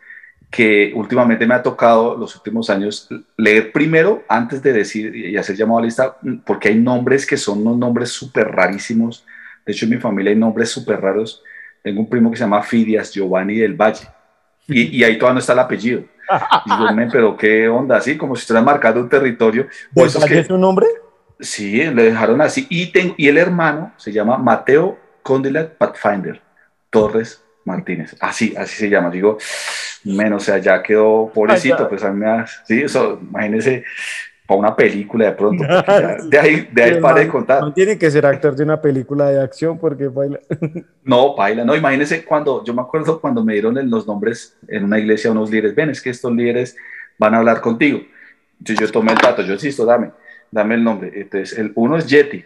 que 0.52 0.92
últimamente 0.96 1.48
me 1.48 1.56
ha 1.56 1.64
tocado 1.64 2.16
los 2.18 2.36
últimos 2.36 2.70
años 2.70 3.08
leer 3.38 3.72
primero 3.72 4.24
antes 4.28 4.62
de 4.62 4.74
decir 4.74 5.16
y 5.16 5.38
hacer 5.38 5.56
llamado 5.56 5.80
a 5.80 5.84
lista, 5.84 6.18
porque 6.46 6.68
hay 6.68 6.76
nombres 6.76 7.26
que 7.26 7.38
son 7.38 7.60
unos 7.60 7.78
nombres 7.78 8.10
súper 8.10 8.50
rarísimos. 8.50 9.26
De 9.66 9.72
hecho, 9.72 9.86
en 9.86 9.92
mi 9.92 9.98
familia 9.98 10.32
hay 10.32 10.38
nombres 10.38 10.70
súper 10.70 11.00
raros. 11.00 11.42
Tengo 11.82 12.02
un 12.02 12.10
primo 12.10 12.30
que 12.30 12.38
se 12.38 12.44
llama 12.44 12.62
Fidias 12.62 13.14
Giovanni 13.14 13.56
del 13.56 13.76
Valle 13.76 14.06
y, 14.68 14.98
y 14.98 15.04
ahí 15.04 15.18
todavía 15.18 15.36
no 15.36 15.40
está 15.40 15.54
el 15.54 15.60
apellido. 15.60 16.04
Y 16.66 16.70
yo, 16.70 17.08
pero 17.12 17.36
qué 17.38 17.68
onda, 17.68 17.98
así 17.98 18.18
como 18.18 18.36
si 18.36 18.42
estuviera 18.42 18.64
marcando 18.64 19.00
un 19.00 19.10
territorio. 19.10 19.68
¿Del 19.92 20.06
es, 20.06 20.26
que, 20.26 20.40
es 20.40 20.50
un 20.50 20.62
nombre? 20.62 20.86
Sí, 21.40 21.78
le 21.78 22.04
dejaron 22.04 22.42
así. 22.42 22.68
Y, 22.70 22.92
tengo, 22.92 23.16
y 23.18 23.30
el 23.30 23.38
hermano 23.38 23.94
se 23.98 24.12
llama 24.12 24.38
Mateo 24.38 24.98
Condilat 25.24 25.76
Pathfinder 25.76 26.42
Torres 26.92 27.44
Martínez. 27.66 28.16
Así, 28.20 28.54
así 28.56 28.76
se 28.76 28.90
llama. 28.90 29.10
Digo, 29.10 29.40
menos, 30.04 30.44
o 30.44 30.46
sea, 30.46 30.58
ya 30.60 30.84
quedó 30.84 31.32
pobrecito, 31.34 31.90
pues 31.90 32.04
a 32.04 32.12
mí 32.12 32.20
me 32.20 32.46
sí, 32.66 32.82
eso, 32.82 33.20
imagínese, 33.22 33.84
para 34.46 34.60
una 34.60 34.76
película 34.76 35.26
de 35.26 35.32
pronto, 35.32 35.64
de 36.30 36.40
ahí, 36.40 36.70
de 36.72 36.84
ahí 36.84 37.02
para 37.02 37.22
de 37.22 37.28
contar. 37.28 37.62
No 37.62 37.74
tiene 37.74 37.98
que 37.98 38.12
ser 38.12 38.26
actor 38.26 38.56
de 38.56 38.64
una 38.64 38.82
película 38.82 39.30
de 39.30 39.42
acción 39.42 39.78
porque 39.80 40.08
baila. 40.08 40.40
No, 41.04 41.36
baila, 41.36 41.66
no, 41.66 41.76
imagínese 41.76 42.24
cuando, 42.24 42.64
yo 42.64 42.74
me 42.74 42.82
acuerdo 42.82 43.20
cuando 43.20 43.44
me 43.44 43.54
dieron 43.54 43.90
los 43.90 44.06
nombres 44.06 44.58
en 44.68 44.84
una 44.84 45.00
iglesia 45.00 45.32
unos 45.32 45.50
líderes, 45.50 45.74
ven, 45.74 45.90
es 45.90 46.02
que 46.02 46.12
estos 46.12 46.32
líderes 46.32 46.78
van 47.18 47.34
a 47.34 47.38
hablar 47.38 47.60
contigo. 47.60 48.02
Entonces 48.60 48.88
yo 48.88 48.92
tomé 48.92 49.14
el 49.14 49.18
dato, 49.18 49.42
yo 49.42 49.54
insisto, 49.54 49.86
dame, 49.86 50.12
dame 50.52 50.76
el 50.76 50.84
nombre. 50.84 51.12
Entonces, 51.16 51.58
el 51.58 51.72
uno 51.76 51.98
es 51.98 52.06
Yeti. 52.06 52.46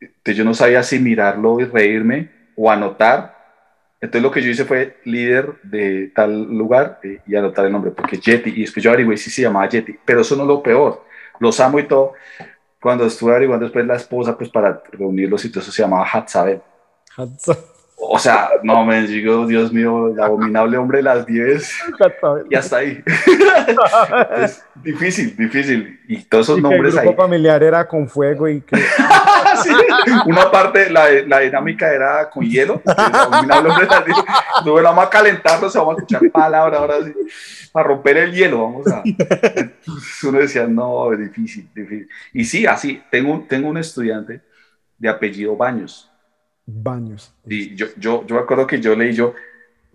Entonces 0.00 0.36
yo 0.36 0.44
no 0.44 0.52
sabía 0.52 0.82
si 0.82 0.98
mirarlo 0.98 1.60
y 1.60 1.64
reírme 1.64 2.30
o 2.56 2.70
anotar 2.70 3.35
entonces 4.00 4.22
lo 4.22 4.30
que 4.30 4.42
yo 4.42 4.50
hice 4.50 4.64
fue 4.64 4.98
líder 5.04 5.54
de 5.62 6.12
tal 6.14 6.42
lugar 6.42 7.00
eh, 7.02 7.20
y 7.26 7.34
anotar 7.34 7.64
el 7.64 7.72
nombre, 7.72 7.90
porque 7.90 8.18
Yeti, 8.18 8.50
y 8.50 8.60
después 8.60 8.84
yo 8.84 8.90
averigué 8.90 9.16
si 9.16 9.30
se 9.30 9.42
llamaba 9.42 9.68
Yeti, 9.68 9.98
pero 10.04 10.20
eso 10.20 10.36
no 10.36 10.42
es 10.42 10.48
lo 10.48 10.62
peor, 10.62 11.04
los 11.40 11.58
amo 11.60 11.78
y 11.78 11.84
todo. 11.84 12.12
Cuando 12.80 13.06
estuve 13.06 13.30
averiguando 13.30 13.64
después 13.64 13.86
la 13.86 13.96
esposa, 13.96 14.36
pues 14.36 14.50
para 14.50 14.82
reunirlos 14.92 15.44
y 15.44 15.50
todo 15.50 15.60
eso 15.60 15.72
se 15.72 15.82
llamaba 15.82 16.06
Hatzabel. 16.06 16.60
O 17.98 18.18
sea, 18.18 18.50
no 18.62 18.84
me 18.84 19.06
digo, 19.06 19.46
Dios 19.46 19.72
mío, 19.72 20.08
el 20.08 20.20
abominable 20.20 20.76
hombre 20.76 20.98
de 20.98 21.04
las 21.04 21.24
10 21.24 21.72
y 22.50 22.54
hasta 22.54 22.76
ahí. 22.76 23.02
es 24.42 24.62
difícil, 24.82 25.34
difícil. 25.34 25.98
Y 26.06 26.22
todos 26.24 26.50
esos 26.50 26.60
nombres 26.60 26.94
el 26.94 27.00
grupo 27.00 27.22
familiar 27.22 27.62
era 27.62 27.88
con 27.88 28.06
fuego 28.06 28.46
y 28.48 28.60
que... 28.60 28.76
Una 30.26 30.50
parte, 30.50 30.90
la, 30.90 31.08
la, 31.26 31.40
dinámica 31.40 31.92
era 31.92 32.28
con 32.30 32.44
hielo. 32.44 32.82
El 32.86 33.14
abominable 33.14 33.70
hombre 33.70 33.86
de 33.86 33.90
las 33.90 34.04
10. 34.04 34.18
No 34.64 34.74
vamos 34.74 35.04
a 35.04 35.10
calentarlo, 35.10 35.70
se 35.70 35.78
vamos 35.78 35.94
a 35.94 35.98
escuchar 35.98 36.30
palabras 36.30 36.80
ahora 36.80 36.96
sí, 37.04 37.12
para 37.72 37.88
romper 37.88 38.16
el 38.18 38.32
hielo. 38.32 38.62
Vamos 38.62 38.86
a. 38.88 39.02
Uno 40.28 40.38
decía, 40.38 40.66
no, 40.66 41.12
es 41.12 41.18
difícil, 41.18 41.68
difícil. 41.74 42.08
Y 42.32 42.44
sí, 42.44 42.66
así, 42.66 43.02
tengo, 43.10 43.44
tengo 43.48 43.68
un 43.68 43.78
estudiante 43.78 44.40
de 44.98 45.08
apellido 45.08 45.56
Baños 45.56 46.10
Baños. 46.66 47.32
Y 47.46 47.76
yo, 47.76 47.86
yo, 47.96 48.26
yo 48.26 48.34
me 48.34 48.40
acuerdo 48.40 48.66
que 48.66 48.80
yo 48.80 48.96
leí, 48.96 49.12
yo 49.12 49.34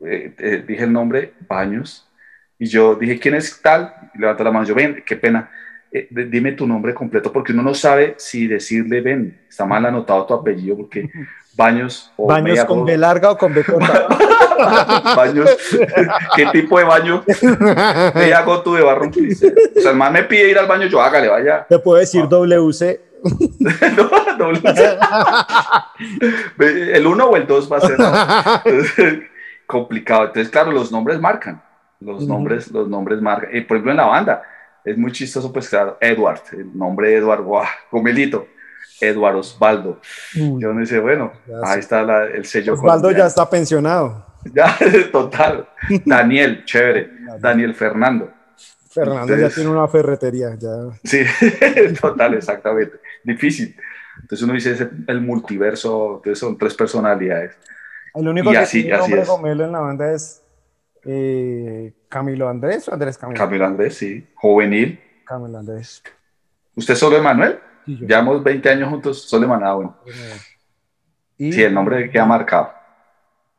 eh, 0.06 0.34
eh, 0.38 0.64
dije 0.66 0.86
el 0.86 0.94
nombre, 0.94 1.34
Baños, 1.48 2.10
y 2.58 2.68
yo 2.68 2.96
dije, 2.96 3.20
¿quién 3.20 3.36
es 3.36 3.62
tal? 3.62 3.94
Y 4.16 4.20
levantó 4.20 4.44
la 4.44 4.52
mano, 4.52 4.66
yo, 4.66 4.74
ven, 4.74 5.04
qué 5.06 5.18
pena, 5.18 5.52
eh, 5.92 6.08
dime 6.12 6.54
tu 6.54 6.68
nombre 6.68 6.94
completo, 6.94 7.32
porque 7.32 7.52
uno 7.54 7.64
no 7.64 7.74
sabe 7.74 8.16
si 8.18 8.48
decirle, 8.48 9.02
ven, 9.02 9.42
está 9.50 9.66
mal 9.66 9.86
anotado 9.86 10.26
tu 10.26 10.34
apellido, 10.34 10.78
porque 10.78 11.10
Baños... 11.56 12.12
O 12.16 12.28
¿Baños 12.28 12.64
con 12.66 12.86
B 12.86 12.98
larga 12.98 13.32
o 13.32 13.38
con 13.38 13.54
B 13.54 13.64
corta? 13.64 14.08
baños, 15.16 15.50
¿qué 16.36 16.46
tipo 16.52 16.80
de 16.80 16.86
baño? 16.86 17.24
Me 18.16 18.34
hago 18.34 18.62
tú 18.62 18.76
de 18.76 18.84
barro. 18.84 19.10
O 19.10 19.82
sea, 19.82 19.92
el 19.92 19.98
man 19.98 20.14
me 20.14 20.24
pide 20.24 20.50
ir 20.50 20.58
al 20.58 20.68
baño, 20.68 20.88
yo 20.88 21.02
hágale, 21.02 21.28
vaya. 21.28 21.66
Te 21.68 21.80
puedo 21.80 22.00
decir 22.00 22.28
WC 22.28 23.12
el 26.60 27.08
1 27.08 27.26
o 27.26 27.36
el 27.36 27.48
2 27.48 27.72
va 27.72 27.78
a 27.78 27.82
ser 27.82 29.30
complicado. 29.66 30.26
Entonces, 30.26 30.50
claro, 30.50 30.72
los 30.72 30.92
nombres 30.92 31.20
marcan. 31.20 31.62
Los 32.00 32.26
nombres, 32.28 32.72
los 32.72 32.88
nombres 32.88 33.22
marcan. 33.22 33.56
Y, 33.56 33.62
por 33.62 33.78
ejemplo, 33.78 33.92
en 33.92 33.98
la 33.98 34.08
banda, 34.08 34.42
es 34.84 34.98
muy 34.98 35.12
chistoso, 35.12 35.52
pues 35.52 35.70
claro, 35.70 35.98
Edward, 36.02 36.42
el 36.54 36.78
nombre 36.78 37.10
de 37.10 37.18
Edward, 37.18 37.42
wow, 37.42 37.64
Gomelito. 37.92 38.48
Edward 39.02 39.36
Osvaldo. 39.36 40.00
Yo 40.34 40.74
me 40.74 40.82
dice, 40.82 41.00
bueno, 41.00 41.34
ahí 41.64 41.80
está 41.80 42.02
el 42.26 42.46
sello. 42.46 42.74
Osvaldo 42.74 43.12
ya 43.12 43.26
está 43.26 43.50
pensionado. 43.50 44.30
Ya, 44.56 44.76
total. 45.12 45.70
Daniel, 46.04 46.66
chévere. 46.66 47.12
Daniel 47.40 47.76
Fernando. 47.76 48.32
Fernando 48.90 49.38
ya 49.38 49.50
tiene 49.50 49.70
una 49.70 49.88
ferretería. 49.88 50.56
Ya. 50.58 50.90
Sí, 51.04 51.20
total, 52.02 52.34
exactamente. 52.34 52.98
Difícil. 53.24 53.76
Entonces 54.20 54.44
uno 54.44 54.54
dice, 54.54 54.72
es 54.72 54.82
el 54.82 55.22
multiverso, 55.22 56.16
entonces 56.16 56.40
son 56.40 56.58
tres 56.58 56.74
personalidades. 56.74 57.56
El 58.16 58.28
único 58.28 58.52
que 58.52 58.66
tiene 58.66 58.98
nombre 58.98 59.24
Gomelo 59.26 59.66
en 59.66 59.72
la 59.72 59.80
banda 59.80 60.12
es 60.12 60.41
eh, 61.06 61.94
Camilo 62.08 62.50
Andrés 62.50 62.88
o 62.90 62.94
Andrés 62.94 63.18
Camilo. 63.18 63.38
Camilo 63.38 63.66
Andrés, 63.66 63.98
sí. 63.98 64.28
Juvenil. 64.36 65.00
Camilo 65.26 65.60
Andrés. 65.60 66.04
¿Usted 66.76 66.96
solo 66.96 67.18
Emanuel? 67.18 67.60
Sí, 67.86 67.98
Llevamos 67.98 68.44
20 68.44 68.70
años 68.70 68.90
juntos, 68.90 69.22
solo 69.24 69.46
Emanuel. 69.46 69.70
Ah, 69.70 69.76
bueno. 69.76 69.98
Sí, 71.38 71.64
el 71.64 71.74
nombre 71.74 72.10
que 72.10 72.20
ha 72.20 72.26
marcado. 72.26 72.72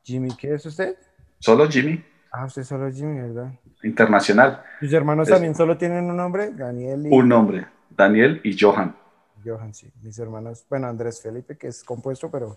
Jimmy, 0.02 0.36
¿qué 0.36 0.54
es 0.54 0.66
usted? 0.66 0.96
Solo 1.38 1.68
Jimmy. 1.68 2.04
Ah, 2.30 2.44
usted 2.44 2.62
solo 2.62 2.90
Jimmy, 2.90 3.20
¿verdad? 3.20 3.52
Internacional. 3.82 4.62
¿Sus 4.80 4.92
hermanos 4.92 5.28
también 5.28 5.54
solo 5.54 5.76
tienen 5.76 6.04
un 6.04 6.16
nombre? 6.16 6.50
Daniel 6.52 7.06
y... 7.06 7.10
Un 7.10 7.28
nombre, 7.28 7.66
Daniel 7.90 8.40
y 8.44 8.56
Johan. 8.58 8.96
Johan, 9.44 9.74
sí. 9.74 9.92
Mis 10.00 10.18
hermanos, 10.18 10.64
bueno, 10.70 10.86
Andrés 10.86 11.20
Felipe, 11.20 11.58
que 11.58 11.66
es 11.66 11.82
compuesto, 11.82 12.30
pero 12.30 12.56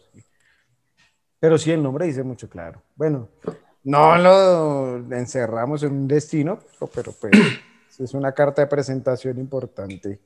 Pero 1.39 1.57
sí, 1.57 1.71
el 1.71 1.81
nombre 1.81 2.05
dice 2.05 2.23
mucho 2.23 2.47
claro. 2.47 2.81
Bueno, 2.95 3.29
no 3.85 4.17
lo 4.17 4.97
encerramos 5.15 5.83
en 5.83 5.93
un 5.93 6.07
destino, 6.07 6.59
pero 6.93 7.11
pues 7.13 7.33
es 7.99 8.13
una 8.13 8.31
carta 8.33 8.63
de 8.63 8.67
presentación 8.67 9.37
importante. 9.37 10.19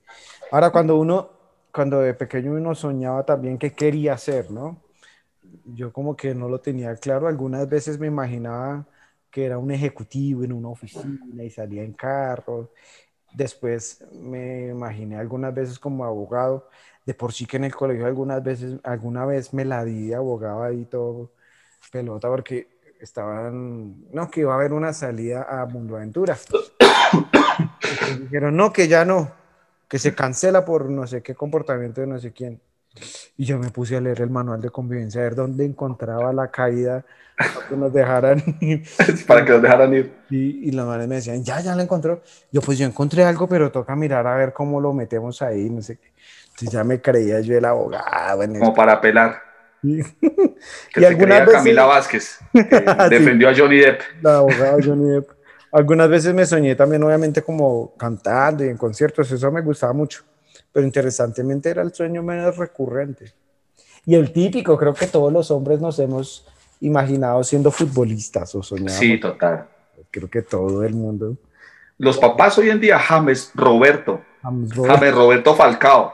Ahora, 0.52 0.72
cuando 0.72 0.98
uno, 0.98 1.30
cuando 1.72 2.00
de 2.00 2.14
pequeño 2.14 2.54
uno 2.54 2.74
soñaba 2.74 3.26
también 3.26 3.58
qué 3.58 3.74
quería 3.74 4.14
hacer, 4.14 4.50
¿no? 4.50 4.82
Yo 5.66 5.92
como 5.92 6.16
que 6.16 6.34
no 6.34 6.48
lo 6.48 6.62
tenía 6.62 6.96
claro. 6.96 7.28
Algunas 7.28 7.68
veces 7.68 8.00
me 8.00 8.08
imaginaba 8.08 8.86
que 9.30 9.46
era 9.46 9.58
un 9.58 9.72
ejecutivo 9.72 10.44
en 10.44 10.54
una 10.54 10.70
oficina 10.70 11.44
y 11.44 11.50
salía 11.50 11.84
en 11.84 11.94
carro. 11.94 12.72
Después 13.34 14.04
me 14.14 14.70
imaginé 14.70 15.18
algunas 15.18 15.54
veces 15.54 15.78
como 15.80 16.06
abogado. 16.06 16.70
De 17.06 17.14
por 17.14 17.34
sí 17.34 17.46
que 17.46 17.58
en 17.58 17.66
el 17.66 17.76
colegio 17.76 18.06
algunas 18.06 18.42
veces, 18.44 18.80
alguna 18.84 19.26
vez 19.26 19.54
me 19.54 19.66
la 19.66 19.84
di 19.84 20.08
de 20.08 20.16
abogado 20.16 20.64
ahí 20.64 20.86
todo 20.86 21.32
pelota 21.92 22.28
porque 22.28 22.79
estaban, 23.00 24.12
no, 24.12 24.30
que 24.30 24.42
iba 24.42 24.54
a 24.54 24.56
haber 24.56 24.74
una 24.74 24.94
salida 24.94 25.48
a 25.50 25.66
Mundo 25.66 25.96
Aventura. 25.96 26.38
dijeron, 28.20 28.56
no, 28.56 28.72
que 28.74 28.88
ya 28.88 29.06
no, 29.06 29.32
que 29.88 30.00
se 30.00 30.14
cancela 30.14 30.66
por 30.66 30.90
no 30.90 31.08
sé 31.08 31.22
qué 31.22 31.36
comportamiento 31.36 32.02
de 32.02 32.08
no 32.08 32.20
sé 32.20 32.32
quién. 32.32 32.62
Y 33.38 33.46
yo 33.46 33.58
me 33.58 33.70
puse 33.70 33.96
a 33.96 34.02
leer 34.02 34.22
el 34.22 34.30
manual 34.30 34.62
de 34.62 34.70
convivencia, 34.70 35.22
a 35.22 35.24
ver 35.24 35.36
dónde 35.36 35.64
encontraba 35.64 36.34
la 36.34 36.50
caída 36.50 37.06
para 37.38 37.68
que 37.68 37.76
nos 37.78 37.94
dejaran 37.94 38.44
ir. 38.60 38.84
para 39.26 39.46
que 39.46 39.52
nos 39.54 39.62
dejaran 39.62 39.94
ir. 39.94 40.14
Y, 40.30 40.68
y 40.68 40.72
los 40.72 40.86
manes 40.86 41.08
me 41.08 41.16
decían, 41.16 41.44
ya, 41.44 41.62
ya 41.62 41.76
lo 41.76 41.82
encontró. 41.82 42.22
Yo, 42.52 42.62
pues 42.62 42.78
yo 42.78 42.86
encontré 42.86 43.24
algo, 43.24 43.48
pero 43.48 43.72
toca 43.72 43.96
mirar 43.96 44.28
a 44.28 44.36
ver 44.36 44.54
cómo 44.54 44.82
lo 44.82 44.92
metemos 44.94 45.42
ahí, 45.42 45.70
no 45.70 45.82
sé 45.82 45.98
qué. 45.98 46.12
Entonces 46.50 46.72
ya 46.72 46.84
me 46.84 47.02
creía 47.02 47.40
yo 47.40 47.58
el 47.58 47.64
abogado. 47.64 48.46
Como 48.60 48.74
para 48.74 48.94
apelar. 48.94 49.49
y 50.96 51.04
algunas 51.06 51.40
veces... 51.40 51.54
Camila 51.54 51.86
Vázquez, 51.86 52.40
defendió 53.10 53.50
a 53.50 53.56
Johnny 53.56 53.78
Depp. 53.78 54.02
La 54.22 54.38
abogada 54.38 54.78
Johnny 54.84 55.10
Depp. 55.10 55.30
Algunas 55.72 56.10
veces 56.10 56.34
me 56.34 56.46
soñé 56.46 56.76
también, 56.76 57.04
obviamente, 57.04 57.42
como 57.42 57.96
cantando 57.96 58.66
y 58.66 58.70
en 58.70 58.78
conciertos, 58.78 59.32
eso 59.32 59.52
me 59.52 59.62
gustaba 59.62 59.94
mucho 59.94 60.24
pero 60.72 60.86
interesantemente 60.86 61.70
era 61.70 61.82
el 61.82 61.94
sueño 61.94 62.24
menos 62.24 62.58
recurrente. 62.58 63.34
Y 64.06 64.16
el 64.16 64.32
típico, 64.32 64.78
creo 64.78 64.94
que 64.94 65.08
todos 65.08 65.32
los 65.32 65.52
hombres 65.52 65.80
nos 65.80 66.00
hemos 66.00 66.48
imaginado 66.82 67.44
siendo 67.44 67.72
futbolistas 67.72 68.56
o 68.56 68.64
soñando. 68.64 68.94
Sí, 68.94 69.20
total. 69.20 69.68
Creo 70.12 70.30
que 70.30 70.42
todo 70.42 70.84
el 70.84 70.94
mundo. 70.94 71.38
Los 71.98 72.18
papás 72.18 72.58
hoy 72.58 72.70
en 72.70 72.80
día, 72.80 72.98
James 72.98 73.52
Roberto, 73.54 74.22
James 74.42 75.14
Roberto, 75.14 75.54
Falcao, 75.54 76.14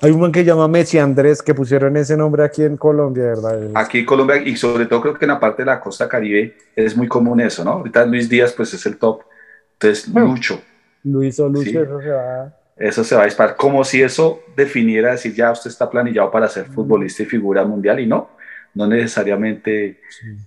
Hay 0.00 0.10
un 0.10 0.20
man 0.20 0.32
que 0.32 0.44
llama 0.44 0.68
Messi 0.68 0.98
Andrés 0.98 1.42
que 1.42 1.54
pusieron 1.54 1.96
ese 1.96 2.16
nombre 2.16 2.44
aquí 2.44 2.62
en 2.62 2.76
Colombia, 2.76 3.24
¿verdad? 3.24 3.70
Aquí 3.74 4.00
en 4.00 4.06
Colombia 4.06 4.36
y 4.36 4.56
sobre 4.56 4.86
todo 4.86 5.00
creo 5.02 5.14
que 5.14 5.24
en 5.24 5.30
la 5.30 5.40
parte 5.40 5.62
de 5.62 5.66
la 5.66 5.80
costa 5.80 6.08
caribe 6.08 6.56
es 6.74 6.96
muy 6.96 7.08
común 7.08 7.40
eso, 7.40 7.64
¿no? 7.64 7.72
Ahorita 7.72 8.04
Luis 8.06 8.28
Díaz 8.28 8.52
pues 8.52 8.72
es 8.74 8.86
el 8.86 8.96
top. 8.96 9.22
Entonces, 9.74 10.08
Lucho. 10.08 10.60
Luis 11.04 11.38
o 11.40 11.48
Lucho, 11.48 11.82
eso 11.82 12.00
se 12.00 12.10
va. 12.10 12.56
Eso 12.76 13.04
se 13.04 13.14
va 13.14 13.22
a 13.22 13.24
disparar. 13.24 13.56
Como 13.56 13.84
si 13.84 14.02
eso 14.02 14.42
definiera 14.56 15.12
decir 15.12 15.34
ya 15.34 15.50
usted 15.50 15.70
está 15.70 15.88
planillado 15.88 16.30
para 16.30 16.48
ser 16.48 16.66
futbolista 16.66 17.22
y 17.22 17.26
figura 17.26 17.64
mundial 17.64 18.00
y 18.00 18.06
no, 18.06 18.30
no 18.74 18.86
necesariamente 18.86 19.86
eh, 19.86 19.98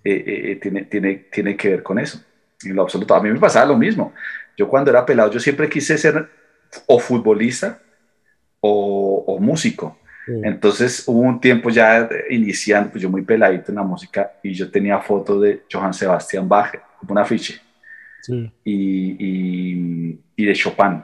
eh, 0.03 0.51
eh, 0.51 0.59
tiene, 0.61 0.83
tiene, 0.83 1.27
tiene 1.31 1.57
que 1.57 1.69
ver 1.69 1.83
con 1.83 1.99
eso. 1.99 2.21
En 2.63 2.75
lo 2.75 2.83
absoluto. 2.83 3.15
A 3.15 3.21
mí 3.21 3.29
me 3.29 3.39
pasaba 3.39 3.65
lo 3.65 3.77
mismo. 3.77 4.13
Yo 4.57 4.67
cuando 4.67 4.91
era 4.91 5.05
pelado, 5.05 5.31
yo 5.31 5.39
siempre 5.39 5.69
quise 5.69 5.97
ser 5.97 6.27
o 6.85 6.99
futbolista 6.99 7.79
o, 8.61 9.37
músico. 9.39 9.97
Entonces 10.43 11.03
hubo 11.07 11.21
un 11.21 11.41
tiempo 11.41 11.71
ya 11.71 12.07
iniciando, 12.29 12.91
pues 12.91 13.01
yo 13.01 13.09
muy 13.09 13.23
peladito 13.23 13.71
en 13.71 13.77
la 13.77 13.83
música 13.83 14.33
y 14.43 14.53
yo 14.53 14.69
tenía 14.69 14.99
fotos 14.99 15.41
de 15.41 15.63
Johann 15.71 15.93
Sebastian 15.93 16.47
Bach, 16.47 16.75
como 16.99 17.13
un 17.13 17.17
afiche, 17.17 17.59
y, 18.63 20.15
y, 20.35 20.45
de 20.45 20.53
Chopin. 20.53 21.01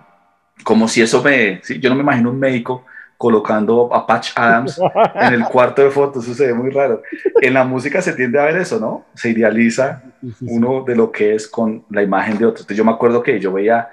Como 0.63 0.87
si 0.87 1.01
eso 1.01 1.23
me, 1.23 1.59
¿sí? 1.63 1.79
yo 1.79 1.89
no 1.89 1.95
me 1.95 2.01
imagino 2.01 2.29
un 2.29 2.39
médico 2.39 2.85
colocando 3.17 3.93
a 3.93 4.05
Patch 4.05 4.31
Adams 4.35 4.79
en 5.15 5.33
el 5.33 5.43
cuarto 5.51 5.81
de 5.81 5.89
fotos, 5.89 6.23
eso 6.25 6.35
se 6.35 6.47
ve 6.47 6.53
muy 6.53 6.69
raro. 6.69 7.01
En 7.41 7.53
la 7.53 7.63
música 7.63 8.01
se 8.01 8.13
tiende 8.13 8.39
a 8.39 8.45
ver 8.45 8.57
eso, 8.57 8.79
¿no? 8.79 9.05
Se 9.15 9.29
idealiza 9.29 10.03
uno 10.41 10.83
de 10.83 10.95
lo 10.95 11.11
que 11.11 11.33
es 11.33 11.47
con 11.47 11.85
la 11.89 12.03
imagen 12.03 12.37
de 12.37 12.45
otro. 12.45 12.61
Entonces 12.61 12.77
yo 12.77 12.85
me 12.85 12.91
acuerdo 12.91 13.23
que 13.23 13.39
yo 13.39 13.53
veía 13.53 13.87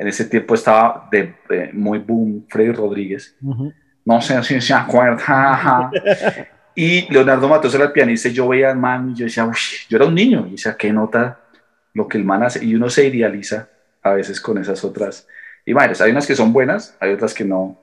en 0.00 0.08
ese 0.08 0.24
tiempo 0.24 0.54
estaba 0.54 1.10
de, 1.12 1.34
muy 1.74 1.98
boom 1.98 2.46
Freddy 2.48 2.72
Rodríguez. 2.72 3.36
No 4.06 4.22
sé 4.22 4.42
si 4.42 4.58
se 4.58 4.72
acuerda. 4.72 5.90
y 6.74 7.12
Leonardo 7.12 7.46
Matos 7.50 7.74
era 7.74 7.84
el 7.84 7.92
pianista 7.92 8.28
y 8.28 8.32
yo 8.32 8.48
veía 8.48 8.70
al 8.70 8.78
man 8.78 9.10
y 9.10 9.14
yo 9.14 9.26
decía, 9.26 9.46
yo 9.90 9.96
era 9.98 10.06
un 10.06 10.14
niño. 10.14 10.46
Y 10.48 10.52
decía, 10.52 10.74
¿qué 10.78 10.90
nota 10.90 11.40
lo 11.92 12.08
que 12.08 12.16
el 12.16 12.24
man 12.24 12.42
hace? 12.42 12.64
Y 12.64 12.74
uno 12.74 12.88
se 12.88 13.08
idealiza 13.08 13.68
a 14.02 14.12
veces 14.12 14.40
con 14.40 14.56
esas 14.56 14.82
otras 14.84 15.28
imágenes. 15.66 16.00
Hay 16.00 16.12
unas 16.12 16.26
que 16.26 16.34
son 16.34 16.50
buenas, 16.50 16.96
hay 16.98 17.12
otras 17.12 17.34
que 17.34 17.44
no. 17.44 17.78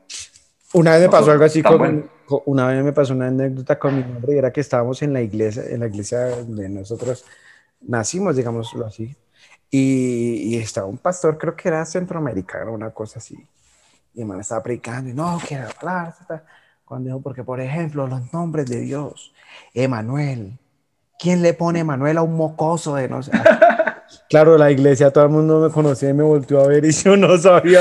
Una 0.74 0.94
vez 0.94 1.02
me 1.02 1.10
pasó 1.10 1.32
algo 1.32 1.44
así 1.44 1.62
con, 1.62 2.10
una 2.46 2.66
vez 2.66 2.84
me 2.84 2.94
pasó 2.94 3.14
una 3.14 3.28
anécdota 3.28 3.78
con 3.78 3.96
mi 3.96 4.04
madre, 4.04 4.40
era 4.40 4.52
que 4.52 4.62
estábamos 4.62 5.04
en 5.04 5.14
la 5.14 5.22
iglesia, 5.22 5.66
en 5.70 5.82
la 5.82 5.88
iglesia 5.88 6.30
donde 6.30 6.68
nosotros 6.68 7.26
nacimos, 7.80 8.36
digámoslo 8.36 8.88
así, 8.88 9.16
y, 9.70 10.58
estaba 10.58 10.88
un 10.88 10.98
pastor, 10.98 11.38
creo 11.38 11.56
que 11.56 11.68
era 11.68 11.86
centroamericano, 11.86 12.72
una 12.72 12.92
cosa 12.92 13.20
así. 13.20 13.38
Y 14.14 14.24
man 14.24 14.40
estaba 14.40 14.64
predicando 14.64 15.10
y 15.10 15.14
no, 15.14 15.40
quiero 15.46 15.68
hablar. 15.78 16.14
Cuando 16.86 17.08
dijo, 17.08 17.22
porque 17.22 17.44
por 17.44 17.60
ejemplo, 17.60 18.08
los 18.08 18.34
nombres 18.34 18.68
de 18.68 18.80
Dios, 18.80 19.34
Emanuel, 19.74 20.58
¿quién 21.20 21.42
le 21.42 21.54
pone 21.54 21.80
Emanuel 21.80 22.18
a 22.18 22.22
un 22.22 22.36
mocoso 22.36 22.96
de 22.96 23.10
no 23.10 23.22
sé? 23.22 23.32
claro, 24.30 24.58
la 24.58 24.72
iglesia, 24.72 25.12
todo 25.12 25.26
el 25.26 25.30
mundo 25.32 25.60
me 25.60 25.70
conocía 25.70 26.10
y 26.10 26.14
me 26.14 26.24
volvió 26.24 26.62
a 26.62 26.68
ver 26.68 26.86
y 26.86 26.92
yo 26.92 27.18
no 27.18 27.38
sabía. 27.38 27.80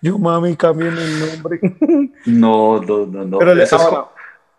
yo, 0.00 0.18
mami, 0.18 0.56
cambien 0.56 0.96
el 0.96 1.20
nombre. 1.20 1.60
no, 2.26 2.80
no, 2.80 3.06
no, 3.06 3.24
no. 3.24 3.38
Pero 3.38 3.54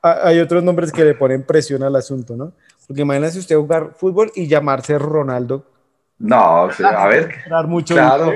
hay 0.02 0.40
otros 0.40 0.64
nombres 0.64 0.92
que 0.92 1.04
le 1.04 1.16
ponen 1.16 1.44
presión 1.44 1.84
al 1.84 1.96
asunto, 1.96 2.36
¿no? 2.36 2.54
Porque 2.88 3.02
imagínese 3.02 3.40
usted 3.40 3.58
jugar 3.58 3.92
fútbol 3.96 4.32
y 4.36 4.48
llamarse 4.48 4.98
Ronaldo. 4.98 5.66
No, 6.20 6.64
o 6.64 6.72
sea, 6.72 7.04
a 7.04 7.08
ver. 7.08 7.30
Mucho 7.68 7.94
claro, 7.94 8.34